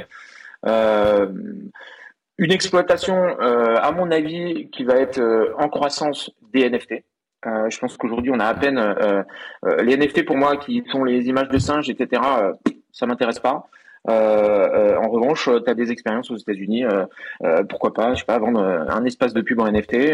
Euh, 0.65 1.27
une 2.37 2.51
exploitation, 2.51 3.15
à 3.39 3.91
mon 3.91 4.09
avis, 4.11 4.69
qui 4.71 4.83
va 4.83 4.95
être 4.95 5.21
en 5.57 5.69
croissance 5.69 6.31
des 6.51 6.69
NFT. 6.69 7.03
Euh, 7.45 7.69
je 7.69 7.79
pense 7.79 7.97
qu'aujourd'hui, 7.97 8.31
on 8.33 8.39
a 8.39 8.45
à 8.45 8.53
peine 8.53 8.77
euh, 8.77 9.23
euh, 9.65 9.81
les 9.83 9.97
NFT 9.97 10.25
pour 10.25 10.37
moi, 10.37 10.57
qui 10.57 10.83
sont 10.91 11.03
les 11.03 11.27
images 11.27 11.49
de 11.49 11.57
singes, 11.57 11.89
etc. 11.89 12.21
ça 12.91 13.05
m'intéresse 13.05 13.39
pas. 13.39 13.67
en 14.07 15.09
revanche, 15.09 15.49
tu 15.63 15.69
as 15.69 15.73
des 15.73 15.91
expériences 15.91 16.31
aux 16.31 16.37
États-Unis. 16.37 16.83
pourquoi 17.69 17.93
pas, 17.93 18.13
je 18.13 18.19
sais 18.19 18.25
pas, 18.25 18.37
vendre 18.39 18.59
un 18.61 19.05
espace 19.05 19.33
de 19.33 19.41
pub 19.41 19.59
en 19.59 19.71
NFT, 19.71 20.13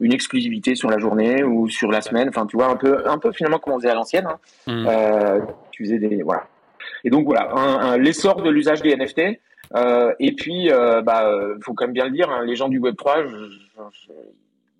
une 0.00 0.12
exclusivité 0.12 0.74
sur 0.74 0.90
la 0.90 0.98
journée 0.98 1.42
ou 1.44 1.68
sur 1.68 1.90
la 1.90 2.00
semaine. 2.00 2.28
Enfin, 2.28 2.46
tu 2.46 2.56
vois 2.56 2.68
un 2.68 2.76
peu, 2.76 3.02
un 3.06 3.18
peu 3.18 3.32
finalement 3.32 3.58
comme 3.58 3.74
on 3.74 3.78
faisait 3.78 3.90
à 3.90 3.94
l'ancienne. 3.94 4.26
Hein. 4.26 4.38
Mmh. 4.66 5.46
tu 5.70 5.84
faisais 5.84 5.98
des 5.98 6.22
voilà. 6.22 6.44
Et 7.04 7.10
donc 7.10 7.26
voilà, 7.26 7.96
l'essor 7.96 8.42
de 8.42 8.50
l'usage 8.50 8.82
des 8.82 8.96
NFT. 8.96 9.40
Et 9.74 10.32
puis, 10.32 10.68
bah, 10.70 11.30
faut 11.62 11.74
quand 11.74 11.86
même 11.86 11.94
bien 11.94 12.06
le 12.06 12.12
dire, 12.12 12.30
hein, 12.30 12.44
les 12.44 12.56
gens 12.56 12.68
du 12.68 12.78
Web 12.78 12.96
3, 12.96 13.24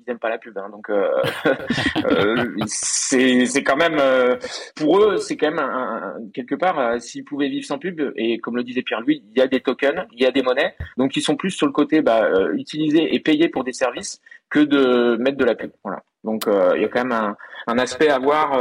n'aiment 0.08 0.18
pas 0.18 0.28
la 0.28 0.38
pub. 0.38 0.56
Hein, 0.58 0.68
donc 0.70 0.90
euh, 0.90 1.22
euh, 2.10 2.54
c'est 2.66 3.62
quand 3.62 3.76
même 3.76 3.98
euh, 4.00 4.36
pour 4.74 5.00
eux 5.00 5.18
c'est 5.18 5.36
quand 5.36 5.50
même 5.50 5.58
un, 5.58 6.16
quelque 6.34 6.54
part 6.54 7.00
s'ils 7.00 7.24
pouvaient 7.24 7.48
vivre 7.48 7.64
sans 7.64 7.78
pub 7.78 8.00
et 8.16 8.38
comme 8.38 8.56
le 8.56 8.64
disait 8.64 8.82
Pierre 8.82 9.00
Louis 9.00 9.22
il 9.30 9.38
y 9.38 9.42
a 9.42 9.46
des 9.46 9.60
tokens 9.60 10.06
il 10.12 10.20
y 10.20 10.26
a 10.26 10.30
des 10.30 10.42
monnaies 10.42 10.74
donc 10.96 11.16
ils 11.16 11.22
sont 11.22 11.36
plus 11.36 11.50
sur 11.50 11.66
le 11.66 11.72
côté 11.72 12.02
bah, 12.02 12.28
utiliser 12.52 13.14
et 13.14 13.20
payer 13.20 13.48
pour 13.48 13.64
des 13.64 13.72
services 13.72 14.20
que 14.50 14.60
de 14.60 15.16
mettre 15.18 15.36
de 15.36 15.44
la 15.44 15.54
pub. 15.54 15.70
Voilà. 15.84 16.02
Donc 16.24 16.44
il 16.46 16.80
y 16.80 16.84
a 16.84 16.88
quand 16.88 17.04
même 17.04 17.12
un, 17.12 17.36
un 17.66 17.78
aspect 17.78 18.08
à 18.08 18.18
voir 18.18 18.58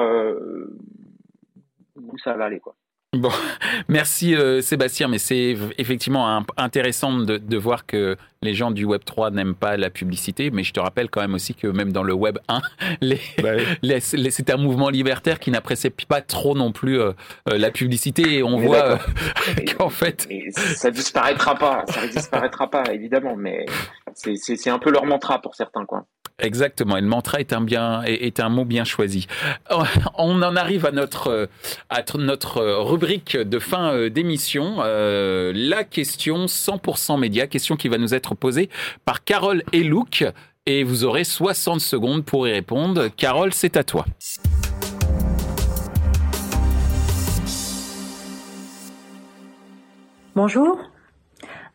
où 1.96 2.18
ça 2.18 2.34
va 2.34 2.46
aller 2.46 2.60
quoi. 2.60 2.76
Bon, 3.18 3.32
merci 3.88 4.36
euh, 4.36 4.62
Sébastien, 4.62 5.08
mais 5.08 5.18
c'est 5.18 5.56
effectivement 5.78 6.44
intéressant 6.56 7.18
de, 7.18 7.38
de, 7.38 7.58
voir 7.58 7.86
que 7.86 8.16
les 8.44 8.54
gens 8.54 8.70
du 8.70 8.86
Web 8.86 9.04
3 9.04 9.32
n'aiment 9.32 9.56
pas 9.56 9.76
la 9.76 9.90
publicité, 9.90 10.52
mais 10.52 10.64
je 10.64 10.72
te 10.72 10.80
rappelle 10.80 11.10
quand 11.10 11.22
même 11.22 11.34
aussi 11.34 11.56
que 11.56 11.68
même 11.68 11.92
dans 11.92 12.04
le 12.04 12.14
Web 12.14 12.38
1, 12.48 12.62
les, 13.02 13.20
bah 13.42 13.54
les, 13.82 14.00
c'est 14.00 14.50
un 14.50 14.58
mouvement 14.58 14.90
libertaire 14.90 15.40
qui 15.40 15.52
n'apprécie 15.52 15.90
pas 16.08 16.22
trop 16.22 16.56
non 16.56 16.72
plus 16.72 17.00
euh, 17.00 17.14
euh, 17.50 17.58
la 17.58 17.72
publicité 17.72 18.38
et 18.38 18.44
on 18.44 18.58
voit 18.58 19.00
qu'en 19.78 19.90
fait... 19.90 20.28
ça 20.54 20.92
disparaîtra 20.92 21.56
pas, 21.56 21.84
ça 21.88 22.08
disparaîtra 22.08 22.70
pas 22.70 22.94
évidemment, 22.94 23.36
mais 23.36 23.66
c'est 24.14 24.70
un 24.70 24.80
peu 24.80 24.92
leur 24.92 25.06
mantra 25.06 25.42
pour 25.42 25.56
certains 25.56 25.86
quoi. 25.86 26.06
Exactement. 26.40 26.98
Et 26.98 27.02
le 27.02 27.08
mantra 27.08 27.40
est 27.40 27.52
un 27.52 27.62
bien 27.62 28.04
est 28.04 28.40
un 28.40 28.50
mot 28.50 28.64
bien 28.64 28.84
choisi. 28.84 29.26
On 30.18 30.44
en 30.44 30.56
arrive 30.56 30.86
à 30.86 30.92
notre 30.92 31.50
à 31.90 32.04
notre 32.20 32.62
rubrique 32.84 33.36
de 33.36 33.58
fin 33.58 33.92
euh, 33.92 34.10
d'émission. 34.12 34.76
Euh, 34.82 35.52
la 35.56 35.84
question 35.84 36.46
100% 36.46 37.20
média, 37.20 37.48
question 37.48 37.76
qui 37.76 37.88
va 37.88 37.98
nous 37.98 38.14
être 38.14 38.36
posée 38.36 38.70
par 39.04 39.24
Carole 39.24 39.64
et 39.74 39.82
Luc. 39.82 40.26
Et 40.68 40.84
vous 40.84 41.06
aurez 41.06 41.24
60 41.24 41.82
secondes 41.82 42.24
pour 42.24 42.48
y 42.48 42.52
répondre. 42.52 43.08
Carole, 43.08 43.52
c'est 43.52 43.76
à 43.76 43.84
toi. 43.84 44.06
Bonjour. 50.36 50.78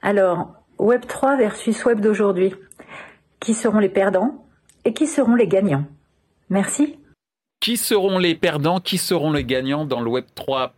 Alors, 0.02 0.54
Web 0.78 1.06
3 1.08 1.36
versus 1.36 1.84
Web 1.84 2.00
d'aujourd'hui. 2.00 2.54
Qui 3.40 3.54
seront 3.54 3.80
les 3.80 3.88
perdants? 3.88 4.42
Et 4.84 4.92
qui 4.92 5.06
seront 5.06 5.34
les 5.34 5.46
gagnants? 5.46 5.86
Merci. 6.50 6.98
Qui 7.60 7.76
seront 7.76 8.18
les 8.18 8.34
perdants? 8.34 8.80
Qui 8.80 8.98
seront 8.98 9.32
les 9.32 9.44
gagnants 9.44 9.84
dans 9.84 10.00
le 10.00 10.10
Web 10.10 10.24
3 10.34 10.74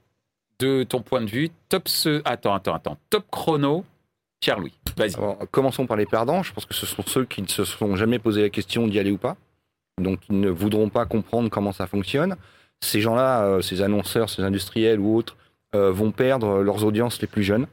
de 0.59 0.83
ton 0.85 1.01
point 1.01 1.21
de 1.21 1.31
vue? 1.31 1.51
Top 1.69 1.89
ce... 1.89 2.21
Attends, 2.25 2.55
attends, 2.55 2.75
attends. 2.75 2.99
Top 3.11 3.25
chrono, 3.31 3.85
Pierre-Louis. 4.41 4.75
Vas-y. 4.97 5.15
Commençons 5.51 5.87
par 5.87 5.97
les 5.97 6.07
perdants. 6.07 6.43
Je 6.43 6.53
pense 6.53 6.67
que 6.67 6.75
ce 6.75 6.87
sont 6.87 7.03
ceux 7.07 7.25
qui 7.25 7.43
ne 7.43 7.49
se 7.49 7.65
sont 7.65 7.97
jamais 7.97 8.19
posé 8.19 8.43
la 8.43 8.51
question 8.51 8.87
d'y 8.87 8.99
aller 8.99 9.11
ou 9.11 9.19
pas. 9.19 9.37
Donc, 10.01 10.21
ils 10.29 10.39
ne 10.39 10.51
voudront 10.51 10.89
pas 10.89 11.07
comprendre 11.07 11.49
comment 11.51 11.73
ça 11.73 11.87
fonctionne. 11.87 12.37
Ces 12.81 13.01
gens-là, 13.01 13.45
euh, 13.45 13.61
ces 13.63 13.81
annonceurs, 13.81 14.29
ces 14.29 14.43
industriels 14.43 15.01
ou 15.01 15.17
autres, 15.17 15.37
euh, 15.75 15.91
vont 15.91 16.11
perdre 16.11 16.63
leurs 16.63 16.85
audiences 16.85 17.21
les 17.21 17.27
plus 17.27 17.43
jeunes. 17.43 17.67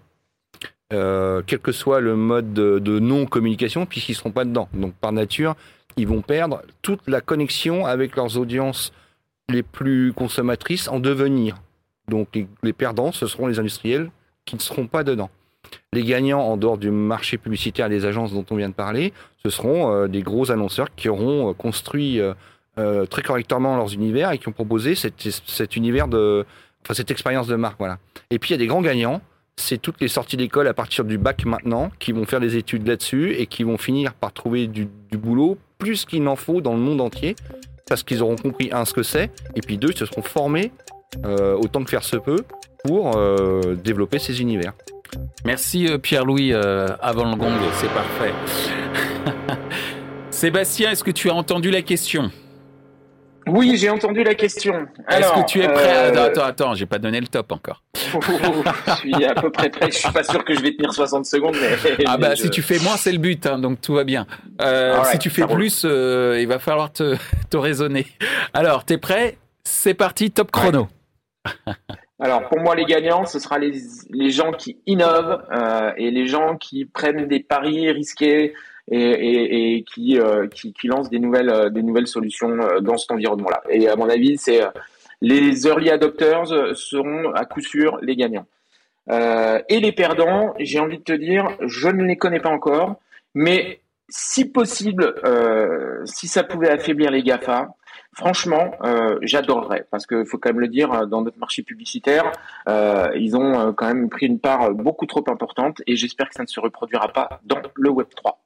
Euh, 0.93 1.41
quel 1.45 1.59
que 1.59 1.71
soit 1.71 1.99
le 1.99 2.15
mode 2.15 2.53
de, 2.53 2.79
de 2.79 2.99
non-communication, 2.99 3.85
puisqu'ils 3.85 4.13
ne 4.13 4.17
seront 4.17 4.31
pas 4.31 4.45
dedans. 4.45 4.69
Donc, 4.73 4.93
par 4.93 5.11
nature, 5.11 5.55
ils 5.97 6.08
vont 6.08 6.21
perdre 6.21 6.62
toute 6.82 7.08
la 7.08 7.21
connexion 7.21 7.86
avec 7.86 8.15
leurs 8.15 8.38
audiences 8.38 8.91
les 9.49 9.63
plus 9.63 10.13
consommatrices 10.13 10.88
en 10.88 10.99
devenir. 10.99 11.58
Donc 12.08 12.30
les, 12.63 12.73
perdants, 12.73 13.12
ce 13.12 13.27
seront 13.27 13.47
les 13.47 13.60
industriels 13.60 14.10
qui 14.45 14.56
ne 14.56 14.62
seront 14.62 14.88
pas 14.88 15.04
dedans. 15.04 15.30
Les 15.93 16.04
gagnants, 16.04 16.41
en 16.41 16.58
dehors 16.58 16.77
du 16.77 16.91
marché 16.91 17.38
publicitaire 17.38 17.88
des 17.88 18.06
agences 18.06 18.34
dont 18.34 18.45
on 18.49 18.56
vient 18.56 18.69
de 18.69 18.73
parler, 18.73 19.13
ce 19.43 19.49
seront 19.49 19.91
euh, 19.91 20.08
des 20.08 20.21
gros 20.21 20.51
annonceurs 20.51 20.93
qui 20.95 21.08
auront 21.08 21.49
euh, 21.49 21.54
construit 21.54 22.19
euh, 22.19 23.06
très 23.06 23.21
correctement 23.21 23.77
leurs 23.77 23.93
univers 23.93 24.32
et 24.32 24.38
qui 24.38 24.47
ont 24.47 24.54
proposé 24.54 24.95
cet 24.95 25.75
univers 25.75 26.08
de, 26.08 26.45
enfin 26.84 26.93
cette 26.93 27.12
expérience 27.12 27.47
de 27.47 27.56
marque, 27.56 27.77
voilà. 27.77 27.99
Et 28.32 28.39
puis 28.39 28.49
il 28.49 28.54
y 28.54 28.56
a 28.56 28.58
des 28.58 28.67
grands 28.67 28.82
gagnants, 28.82 29.21
c'est 29.56 29.77
toutes 29.77 30.01
les 30.01 30.08
sorties 30.08 30.38
d'école 30.38 30.67
à 30.67 30.73
partir 30.73 31.06
du 31.06 31.17
bac 31.17 31.45
maintenant 31.45 31.91
qui 31.99 32.12
vont 32.12 32.25
faire 32.25 32.39
des 32.39 32.58
études 32.58 32.88
là-dessus 32.88 33.34
et 33.34 33.45
qui 33.45 33.63
vont 33.63 33.77
finir 33.77 34.13
par 34.13 34.34
trouver 34.34 34.67
du, 34.67 34.88
du 35.12 35.17
boulot 35.17 35.58
plus 35.81 36.05
qu'il 36.05 36.21
n'en 36.21 36.35
faut 36.35 36.61
dans 36.61 36.73
le 36.73 36.79
monde 36.79 37.01
entier 37.01 37.35
parce 37.87 38.03
qu'ils 38.03 38.21
auront 38.21 38.35
compris, 38.37 38.69
un, 38.71 38.85
ce 38.85 38.93
que 38.93 39.03
c'est, 39.03 39.31
et 39.55 39.61
puis 39.61 39.77
deux, 39.77 39.89
ils 39.89 39.97
se 39.97 40.05
seront 40.05 40.21
formés 40.21 40.71
euh, 41.25 41.55
autant 41.57 41.83
que 41.83 41.89
faire 41.89 42.03
se 42.03 42.15
peut 42.15 42.45
pour 42.85 43.17
euh, 43.17 43.75
développer 43.75 44.19
ces 44.19 44.41
univers. 44.41 44.73
Merci 45.43 45.87
euh, 45.87 45.97
Pierre-Louis, 45.97 46.53
avant 46.53 47.29
le 47.29 47.35
gong, 47.35 47.51
c'est 47.73 47.89
parfait. 47.89 48.31
Sébastien, 50.29 50.91
est-ce 50.91 51.03
que 51.03 51.11
tu 51.11 51.29
as 51.29 51.33
entendu 51.33 51.71
la 51.71 51.81
question? 51.81 52.31
Oui, 53.47 53.77
j'ai 53.77 53.89
entendu 53.89 54.23
la 54.23 54.36
question. 54.36 54.88
Est-ce 55.10 55.32
que 55.34 55.45
tu 55.45 55.62
es 55.62 55.67
prêt 55.67 56.08
Attends, 56.08 56.23
attends, 56.23 56.43
attends, 56.43 56.73
j'ai 56.75 56.86
pas 56.86 56.99
donné 56.99 57.19
le 57.19 57.27
top 57.27 57.51
encore. 57.51 57.84
je 57.95 58.95
suis 58.95 59.25
à 59.25 59.34
peu 59.34 59.51
près 59.51 59.69
prêt. 59.69 59.89
Je 59.91 59.97
suis 59.97 60.12
pas 60.12 60.23
sûr 60.23 60.43
que 60.43 60.54
je 60.54 60.62
vais 60.62 60.75
tenir 60.75 60.93
60 60.93 61.25
secondes. 61.25 61.56
Mais, 61.62 62.04
ah 62.06 62.17
bah 62.17 62.36
si 62.36 62.49
tu 62.49 62.62
fais 62.62 62.80
moins, 62.80 62.97
c'est 62.97 63.12
le 63.12 63.17
but, 63.17 63.45
hein, 63.45 63.60
donc 63.60 63.82
tout 63.82 63.93
va 63.93 64.04
bien. 64.04 64.27
si 65.12 65.19
tu 65.19 65.30
fais 65.30 65.47
plus, 65.47 65.84
il 65.84 66.47
va 66.47 66.60
falloir 66.60 66.91
te, 66.91 67.15
te 67.49 67.58
raisonner. 67.58 68.08
Alors, 68.54 68.86
t'es 68.86 68.97
prêt? 68.97 69.38
C'est 69.63 69.93
parti, 69.93 70.32
top 70.32 70.51
chrono. 70.51 70.88
Alors 72.21 72.47
pour 72.47 72.60
moi, 72.60 72.75
les 72.75 72.86
gagnants, 72.86 73.25
ce 73.25 73.39
sera 73.39 73.58
les, 73.58 73.73
les 74.12 74.30
gens 74.30 74.51
qui 74.51 74.77
innovent 74.86 75.41
euh, 75.51 75.91
et 75.97 76.12
les 76.12 76.27
gens 76.27 76.56
qui 76.56 76.86
prennent 76.86 77.27
des 77.27 77.39
paris 77.39 77.91
risqués 77.91 78.54
et, 78.91 79.86
euh, 80.19 80.47
qui, 80.47 80.88
lancent 80.88 81.10
des 81.10 81.19
nouvelles 81.19 81.49
euh, 81.49 81.69
des 81.69 81.82
nouvelles 81.82 82.08
solutions 82.08 82.49
euh, 82.49 82.80
dans 82.82 82.97
cet 82.97 83.12
environnement-là. 83.12 83.63
Et 83.69 83.88
à 83.88 83.95
mon 83.95 84.10
avis, 84.10 84.38
c'est 84.38 84.62
les 85.21 85.67
early 85.67 85.89
adopters 85.89 86.75
seront 86.75 87.32
à 87.34 87.45
coup 87.45 87.62
sûr 87.62 87.97
les 88.01 88.15
gagnants. 88.15 88.47
et 89.08 89.80
les 89.80 89.91
perdants, 89.91 90.54
j'ai 90.60 90.80
envie 90.80 90.97
de 90.97 91.04
te 91.04 91.13
dire, 91.13 91.47
je 91.62 91.89
ne 91.89 92.04
les 92.04 92.17
connais 92.17 92.39
pas 92.39 92.49
encore, 92.49 92.95
mais 93.36 93.82
si 94.10 94.45
possible, 94.45 95.13
si 96.06 96.27
ça 96.27 96.43
pouvait 96.43 96.69
affaiblir 96.69 97.12
les 97.12 97.23
GAFA, 97.23 97.69
Franchement, 98.13 98.71
j'adorerais 99.21 99.86
parce 99.89 100.06
qu'il 100.06 100.25
faut 100.25 100.38
quand 100.38 100.49
même 100.49 100.60
le 100.60 100.67
dire, 100.67 101.08
dans 101.08 101.21
notre 101.21 101.38
marché 101.39 101.62
publicitaire, 101.62 102.32
ils 103.15 103.38
ont 103.38 103.73
quand 103.73 103.88
même 103.88 104.10
pris 104.10 104.25
une 104.25 104.39
part 104.39 104.71
beaucoup 104.71 105.06
trop 105.06 105.23
importante 105.27 105.82
et 105.88 105.95
j'espère 105.95 106.27
que 106.27 106.36
ça 106.36 106.43
ne 106.43 106.47
se 106.47 106.60
reproduira 106.60 107.08
pas 107.10 107.39
dans 107.45 107.62
le 107.75 107.89
Web 107.89 108.08
3. 108.13 108.41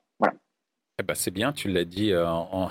Eh 0.98 1.04
ben 1.04 1.14
c'est 1.14 1.32
bien, 1.32 1.52
tu 1.52 1.70
l'as 1.70 1.84
dit 1.84 2.16
en, 2.16 2.70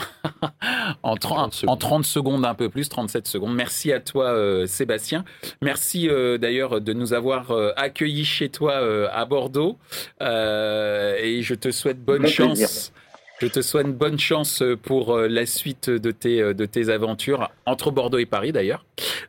en, 1.02 1.16
30, 1.16 1.64
en 1.66 1.76
30 1.76 2.04
secondes, 2.04 2.46
un 2.46 2.54
peu 2.54 2.70
plus, 2.70 2.88
37 2.88 3.28
secondes. 3.28 3.54
Merci 3.54 3.92
à 3.92 4.00
toi, 4.00 4.66
Sébastien. 4.66 5.26
Merci 5.60 6.08
d'ailleurs 6.40 6.80
de 6.80 6.92
nous 6.94 7.12
avoir 7.12 7.52
accueillis 7.76 8.24
chez 8.24 8.48
toi 8.48 8.76
à 9.12 9.24
Bordeaux. 9.26 9.78
et 10.22 11.40
je 11.42 11.54
te 11.54 11.70
souhaite 11.70 12.02
bonne 12.02 12.26
chance. 12.26 12.92
Je 13.40 13.48
te 13.48 13.60
souhaite 13.62 13.88
bonne 13.88 14.18
chance 14.18 14.62
pour 14.82 15.16
euh, 15.16 15.28
la 15.28 15.44
suite 15.44 15.90
de 15.90 16.10
tes, 16.12 16.40
euh, 16.40 16.54
de 16.54 16.66
tes 16.66 16.88
aventures, 16.88 17.50
entre 17.66 17.90
Bordeaux 17.90 18.18
et 18.18 18.26
Paris 18.26 18.52
d'ailleurs. 18.52 18.84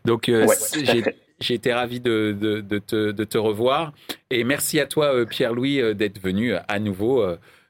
Donc, 0.06 0.30
euh, 0.30 0.46
j'ai 0.74 1.04
été 1.40 1.74
ravi 1.74 2.00
de, 2.00 2.36
de, 2.40 2.62
de, 2.62 2.80
te, 2.80 3.12
de, 3.12 3.24
te, 3.24 3.38
revoir. 3.38 3.94
Et 4.30 4.44
merci 4.44 4.80
à 4.80 4.86
toi, 4.86 5.26
Pierre-Louis, 5.26 5.96
d'être 5.96 6.22
venu 6.22 6.54
à 6.54 6.80
nouveau. 6.80 7.26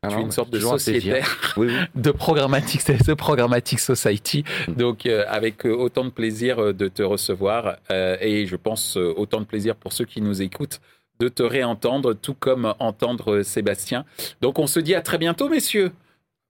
tu 0.07 0.15
es 0.15 0.21
une 0.21 0.31
sorte 0.31 0.51
de 0.51 0.59
sociétaire 0.59 1.55
de 1.95 2.11
programmatique, 2.11 2.85
de 2.85 3.13
programmatic 3.13 3.79
society. 3.79 4.43
Mm. 4.67 4.73
Donc, 4.73 5.05
avec 5.05 5.65
autant 5.65 6.05
de 6.05 6.09
plaisir 6.09 6.73
de 6.73 6.87
te 6.87 7.03
recevoir 7.03 7.77
et 7.89 8.45
je 8.45 8.55
pense 8.55 8.97
autant 8.97 9.41
de 9.41 9.45
plaisir 9.45 9.75
pour 9.75 9.93
ceux 9.93 10.05
qui 10.05 10.21
nous 10.21 10.41
écoutent 10.41 10.79
de 11.19 11.29
te 11.29 11.43
réentendre, 11.43 12.13
tout 12.13 12.33
comme 12.33 12.73
entendre 12.79 13.41
Sébastien. 13.41 14.05
Donc, 14.41 14.59
on 14.59 14.67
se 14.67 14.79
dit 14.79 14.95
à 14.95 15.01
très 15.01 15.17
bientôt, 15.17 15.49
messieurs. 15.49 15.91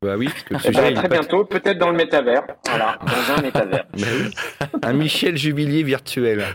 Bah 0.06 0.14
oui, 0.18 0.30
parce 0.52 0.64
que 0.64 0.70
le 0.70 0.94
très 0.94 1.10
bientôt, 1.10 1.46
peut-être 1.46 1.80
dans 1.80 1.90
le 1.90 1.98
métavers. 1.98 2.44
Voilà, 2.70 3.00
dans 3.02 3.34
un 3.34 3.42
métavers. 3.42 3.86
Bah 3.96 4.90
un 4.90 4.94
Michel 4.94 5.36
Jubilier 5.36 5.82
virtuel. 5.82 6.46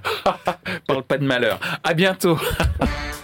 Parle 0.86 1.02
pas 1.02 1.18
de 1.18 1.24
malheur. 1.24 1.58
À 1.82 1.94
bientôt. 1.94 2.38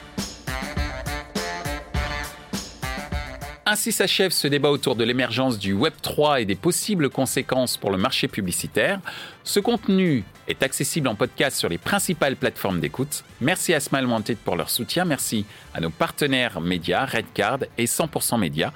Ainsi 3.69 3.91
s'achève 3.91 4.31
ce 4.31 4.47
débat 4.47 4.71
autour 4.71 4.95
de 4.95 5.03
l'émergence 5.03 5.59
du 5.59 5.73
Web 5.73 5.95
3 6.01 6.41
et 6.41 6.45
des 6.45 6.55
possibles 6.55 7.11
conséquences 7.11 7.77
pour 7.77 7.91
le 7.91 7.97
marché 7.97 8.29
publicitaire. 8.29 9.01
Ce 9.43 9.59
contenu 9.59 10.23
est 10.47 10.63
accessible 10.63 11.09
en 11.09 11.17
podcast 11.17 11.57
sur 11.57 11.69
les 11.69 11.77
principales 11.77 12.37
plateformes 12.37 12.79
d'écoute. 12.79 13.25
Merci 13.41 13.75
à 13.75 13.81
Smile 13.81 14.07
Wanted 14.07 14.39
pour 14.39 14.55
leur 14.55 14.71
soutien. 14.71 15.05
Merci 15.05 15.47
à 15.75 15.81
nos 15.81 15.91
partenaires 15.91 16.61
médias, 16.61 17.07
Redcard 17.07 17.59
et 17.77 17.87
100% 17.87 18.39
Média. 18.39 18.73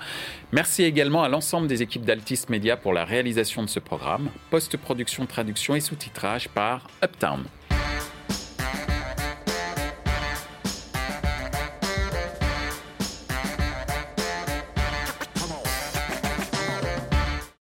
Merci 0.51 0.83
également 0.83 1.23
à 1.23 1.29
l'ensemble 1.29 1.69
des 1.69 1.83
équipes 1.83 2.05
d'Altis 2.05 2.47
Media 2.49 2.77
pour 2.77 2.93
la 2.93 3.05
réalisation 3.05 3.63
de 3.63 3.69
ce 3.69 3.79
programme. 3.79 4.29
Post-production, 4.51 5.25
traduction 5.27 5.77
et 5.77 5.81
sous-titrage 5.81 6.49
par 6.49 6.89
Uptown. 7.05 7.45